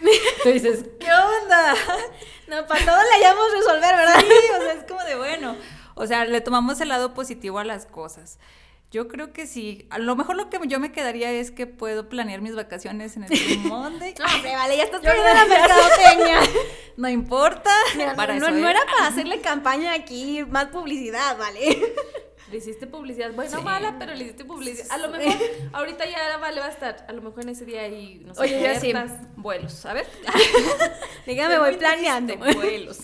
[0.43, 1.73] Tú dices, ¿qué onda?
[2.47, 4.19] No, para todo le hayamos resolver, ¿verdad?
[4.21, 5.55] Sí, o sea, es como de bueno.
[5.95, 8.39] O sea, le tomamos el lado positivo a las cosas.
[8.89, 9.85] Yo creo que sí.
[9.89, 13.23] A lo mejor lo que yo me quedaría es que puedo planear mis vacaciones en
[13.29, 14.13] el Blue Monday.
[14.17, 16.39] No, hombre, vale, ya estás perdiendo la mercadotecnia.
[16.97, 17.69] No importa.
[17.95, 21.93] Mira, para no, eso no era para hacerle campaña aquí, más publicidad, ¿vale?
[22.49, 23.63] Le hiciste publicidad, bueno, Sí.
[23.63, 24.87] mala, pero le hiciste publicidad.
[24.89, 25.35] A lo mejor
[25.73, 28.41] ahorita ya Vale va a estar, a lo mejor en ese día ahí, no sé,
[28.41, 28.93] Oye, sí.
[29.35, 30.07] Vuelos, a ver.
[31.27, 32.35] Dígame, voy planeando.
[32.37, 32.97] Vuelos.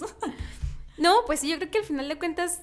[0.98, 2.62] No, pues sí, yo creo que al final de cuentas,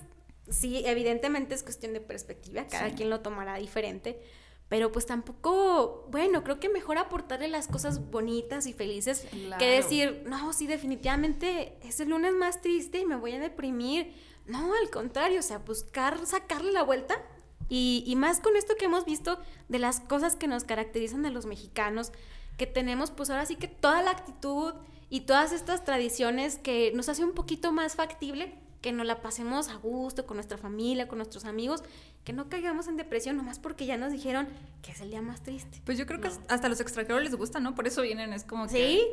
[0.51, 2.97] sí, evidentemente es cuestión de perspectiva, cada Sí.
[2.97, 4.21] quien lo tomará diferente,
[4.69, 9.59] pero pues tampoco, bueno, creo que mejor aportarle las cosas bonitas y felices Claro.
[9.59, 14.13] que decir, no, sí, definitivamente es el lunes más triste y me voy a deprimir.
[14.47, 17.21] No, al contrario, o sea, buscar sacarle la vuelta.
[17.69, 19.39] Y, y más con esto que hemos visto
[19.69, 22.11] de las cosas que nos caracterizan de los mexicanos,
[22.57, 24.75] que tenemos pues ahora sí que toda la actitud
[25.09, 29.69] y todas estas tradiciones que nos hace un poquito más factible que nos la pasemos
[29.69, 31.83] a gusto con nuestra familia, con nuestros amigos,
[32.25, 34.49] que no caigamos en depresión nomás porque ya nos dijeron
[34.83, 35.81] que es el día más triste.
[35.85, 37.75] Pues yo creo que hasta a los extranjeros les gusta, ¿no?
[37.75, 39.07] Por eso vienen, es como que Sí,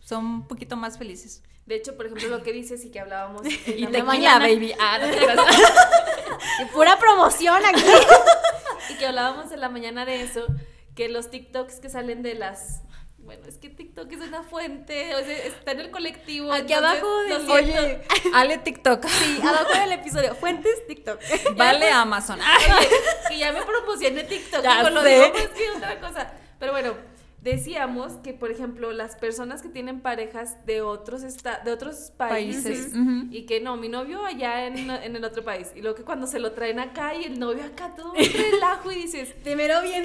[0.00, 1.42] son un poquito más felices.
[1.66, 4.38] De hecho, por ejemplo, lo que dices y que hablábamos en Y la tequila, mañana,
[4.38, 4.72] baby.
[4.78, 7.82] Ah, no te pura promoción aquí.
[8.90, 10.46] y que hablábamos en la mañana de eso,
[10.94, 12.83] que los TikToks que salen de las
[13.24, 16.52] bueno, es que TikTok es una fuente, o sea, está en el colectivo.
[16.52, 17.50] Aquí entonces, abajo lo del-.
[17.50, 18.00] Oye,
[18.34, 19.06] Ale TikTok.
[19.06, 21.18] Sí, abajo del episodio, fuentes TikTok.
[21.56, 22.38] Vale Amazon.
[22.78, 22.88] Oye,
[23.28, 25.08] que ya me promocione TikTok, Ya lo sé.
[25.08, 26.32] digo pues que otra cosa.
[26.58, 26.94] Pero bueno,
[27.44, 32.92] decíamos que, por ejemplo, las personas que tienen parejas de otros esta de otros países,
[33.30, 36.26] y que no, mi novio allá en, en el otro país, y luego que cuando
[36.26, 38.18] se lo traen acá y el novio acá todo un
[38.52, 40.04] relajo y dices, Primero bien.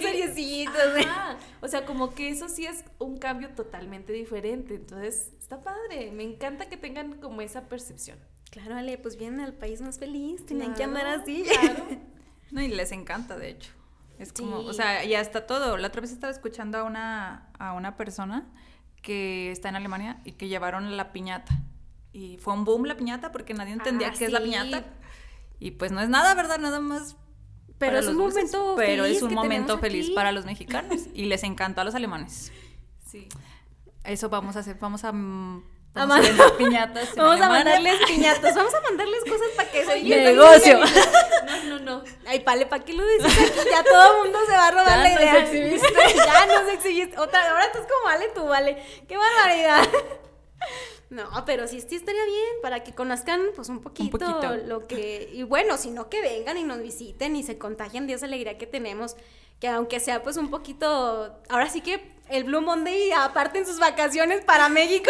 [1.07, 1.37] Ajá.
[1.61, 4.75] O sea, como que eso sí es un cambio totalmente diferente.
[4.75, 6.11] Entonces, está padre.
[6.11, 8.17] Me encanta que tengan como esa percepción.
[8.51, 11.43] Claro, Ale, pues vienen al país más feliz, tenían que andar así.
[11.43, 11.85] Claro.
[12.51, 13.69] No, y les encanta, de hecho.
[14.19, 14.67] Es como, Sí.
[14.69, 15.77] o sea, y hasta todo.
[15.77, 18.47] La otra vez estaba escuchando a una, a una persona
[19.01, 21.57] que está en Alemania y que llevaron la piñata.
[22.11, 24.83] Y fue un boom la piñata porque nadie entendía Ah, qué es la piñata.
[25.59, 26.59] Y pues no es nada, ¿verdad?
[26.59, 27.15] Nada más.
[27.77, 30.15] Pero es un dulces, momento Pero feliz es un que momento feliz aquí.
[30.15, 31.01] para los mexicanos.
[31.13, 32.51] Y les encantó a los alemanes.
[33.05, 33.29] Sí.
[34.03, 35.13] Eso vamos a hacer, vamos a.
[35.95, 37.09] A Vamos a, mandar- piñatas.
[37.09, 40.79] en Vamos a mandarles piñatas, vamos a mandarles cosas para que se Negocio.
[41.49, 42.03] No, no, no.
[42.27, 43.69] Ay, Pale, ¿para qué lo dices aquí?
[43.71, 45.37] Ya todo el mundo se va a robar Ya la nos idea.
[45.39, 45.93] exhibiste.
[46.15, 47.17] ya nos exhibiste.
[47.19, 48.83] Otra, ahora estás como Vale tú, Vale.
[49.07, 49.87] ¡Qué barbaridad!
[51.09, 54.55] No, pero sí, sí estaría bien para que conozcan pues un poquito, poquito.
[54.67, 55.27] lo que...
[55.33, 58.59] Y bueno, si no que vengan y nos visiten y se contagien de esa alegría
[58.59, 59.15] que tenemos,
[59.59, 61.35] que aunque sea pues un poquito...
[61.49, 65.09] Ahora sí que el Blue Monday aparten sus vacaciones para México.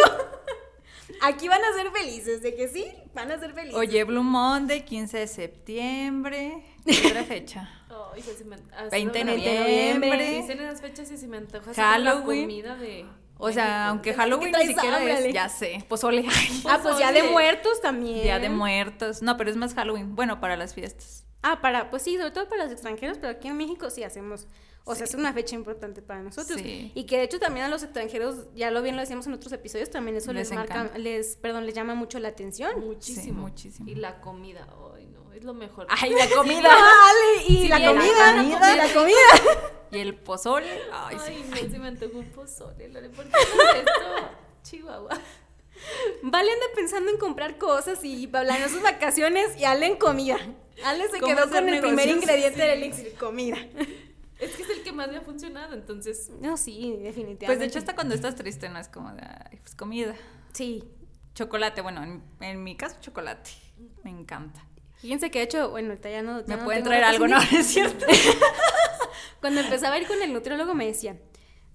[1.21, 3.75] Aquí van a ser felices, de que sí, van a ser felices.
[3.77, 6.63] Oye, Blue Monday, 15 de septiembre.
[6.85, 7.69] ¿Qué otra fecha?
[8.15, 10.31] Ya se me- hasta 20 de noviembre.
[10.41, 12.05] Dicen esas fechas y se me antoja Halloween.
[12.05, 13.05] la comida de
[13.37, 16.25] O sea, aunque Halloween ni siquiera es, ya sé, pozole.
[16.65, 18.23] Ah, pues ya de muertos también.
[18.23, 19.21] Día de muertos.
[19.21, 20.15] No, pero es más Halloween.
[20.15, 21.25] Bueno, para las fiestas.
[21.41, 24.47] Ah, para, pues sí, sobre todo para los extranjeros, pero aquí en México sí hacemos,
[24.83, 26.59] o sea, es una fecha importante para nosotros.
[26.59, 26.91] Sí.
[26.95, 29.53] Y que de hecho también a los extranjeros, ya lo bien lo decíamos en otros
[29.53, 32.79] episodios, también eso les, Les marca, les, perdón, les llama mucho la atención.
[32.81, 33.23] Muchísimo.
[33.23, 33.89] Sí, muchísimo.
[33.89, 35.87] Y la comida, ay no, es lo mejor.
[35.89, 36.69] Ay, la comida.
[37.47, 38.75] Y Sí, la comida, la y comida.
[38.75, 39.69] la comida.
[39.91, 40.67] Y el pozole.
[40.91, 41.63] Ay, Ay, sí.
[41.63, 44.29] no, se me antojó un pozole, Lore, ¿por qué haces esto?
[44.63, 45.17] Chihuahua.
[46.21, 50.37] Vale anda pensando en comprar cosas y planeando sus vacaciones y Ale en comida.
[50.83, 53.57] Ale se ¿Cómo quedó con el primer ingrediente del elixir, comida.
[54.39, 56.29] Es que es el que más me ha funcionado, entonces.
[56.39, 57.45] No, sí, definitivamente.
[57.45, 59.23] Pues de hecho, hasta cuando estás triste, no es como de,
[59.61, 60.15] pues comida.
[60.53, 60.85] Sí.
[61.35, 63.51] Chocolate, bueno, en, en mi caso, chocolate.
[64.03, 64.65] Me encanta.
[64.99, 66.41] Fíjense que de hecho, bueno, ahorita ya no...
[66.41, 67.27] ya ¿Me no pueden traer algo?
[67.27, 68.05] No, es cierto.
[69.39, 71.17] Cuando empezaba a ir con el nutriólogo me decía,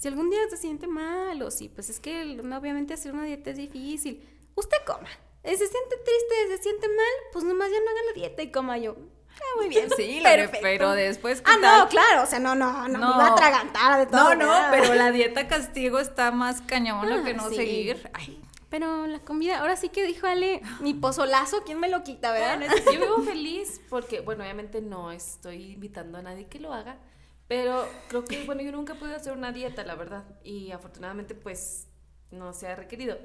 [0.05, 3.48] si algún día se siente mal o si, pues es que obviamente hacer una dieta
[3.50, 4.22] es difícil,
[4.55, 5.09] usted coma.
[5.42, 8.50] Eh, Se siente triste, se siente mal, pues nomás ya no haga la dieta y
[8.52, 8.96] coma yo.
[9.30, 9.88] Ah, muy bien.
[9.96, 10.59] Sí, perfecto.
[10.62, 11.78] pero después, ¿qué Ah, tal?
[11.80, 13.09] no, claro, o sea, no, no, no, No.
[13.09, 14.22] me iba a atragantar de todo.
[14.22, 14.70] No, no, nada.
[14.70, 17.57] pero la dieta castigo está más cañón Ah, que no sí.
[17.57, 18.11] seguir.
[18.12, 18.40] Ay,
[18.70, 22.59] Pero la comida, ahora sí que dijo Ale, mi pozolazo, ¿quién me lo quita, verdad?
[22.59, 26.98] Bueno, yo vivo feliz porque, bueno, obviamente no estoy invitando a nadie que lo haga,
[27.49, 31.88] pero creo que, bueno, yo nunca pude hacer una dieta, la verdad, y afortunadamente, pues,
[32.30, 33.16] no se ha requerido.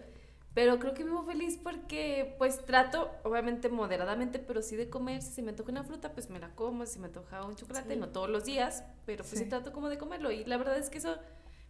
[0.53, 5.21] Pero creo que vivo feliz porque, pues, trato, obviamente, moderadamente, pero sí de comer.
[5.21, 6.85] Si se me antoja una fruta, pues me la como.
[6.85, 7.99] Si se me antoja un chocolate, Sí.
[7.99, 9.43] no todos los días, pero pues sí.
[9.45, 9.49] Sí.
[9.49, 10.31] trato como de comerlo.
[10.31, 11.15] Y la verdad es que eso,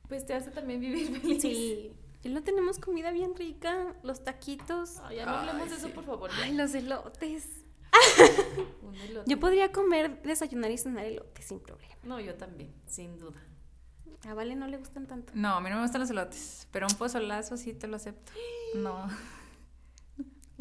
[0.08, 1.42] pues, te hace también vivir feliz.
[1.42, 1.94] Sí.
[2.24, 4.98] Y no tenemos comida bien rica, los taquitos.
[5.04, 5.94] Ay, ya no hablemos Ay, de eso, sí.
[5.94, 6.32] por favor.
[6.32, 6.44] ya.
[6.46, 7.59] Ay, los elotes.
[8.82, 9.30] Un elote.
[9.30, 11.96] Yo podría comer, desayunar y cenar elotes sin problema.
[12.04, 13.40] No, yo también, sin duda.
[14.28, 15.32] A Vale no le gustan tanto.
[15.36, 18.32] No, a mí no me gustan los elotes, pero un pozolazo sí te lo acepto.
[18.76, 19.08] No.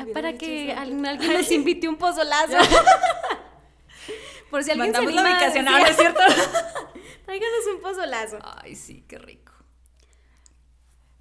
[0.00, 2.52] Ah, para que alguien, alguien nos invite un pozolazo.
[4.48, 6.20] Por si alguien Mandamos se la anima a ubicación, decir, ahora es cierto.
[7.24, 8.38] Tráiganos un pozolazo.
[8.44, 9.47] Ay, sí, qué rico.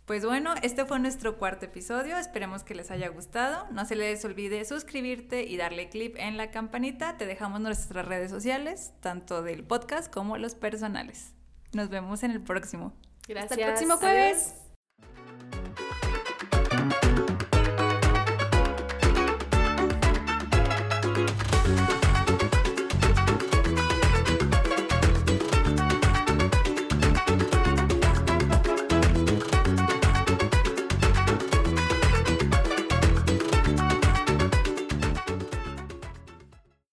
[0.07, 2.17] Pues bueno, este fue nuestro cuarto episodio.
[2.17, 3.67] Esperemos que les haya gustado.
[3.71, 7.17] No se les olvide suscribirte y darle clip en la campanita.
[7.17, 11.33] Te dejamos nuestras redes sociales, tanto del podcast como los personales.
[11.73, 12.93] Nos vemos en el próximo.
[13.27, 13.51] Gracias.
[13.51, 13.99] Hasta el próximo Adiós.
[13.99, 14.66] jueves.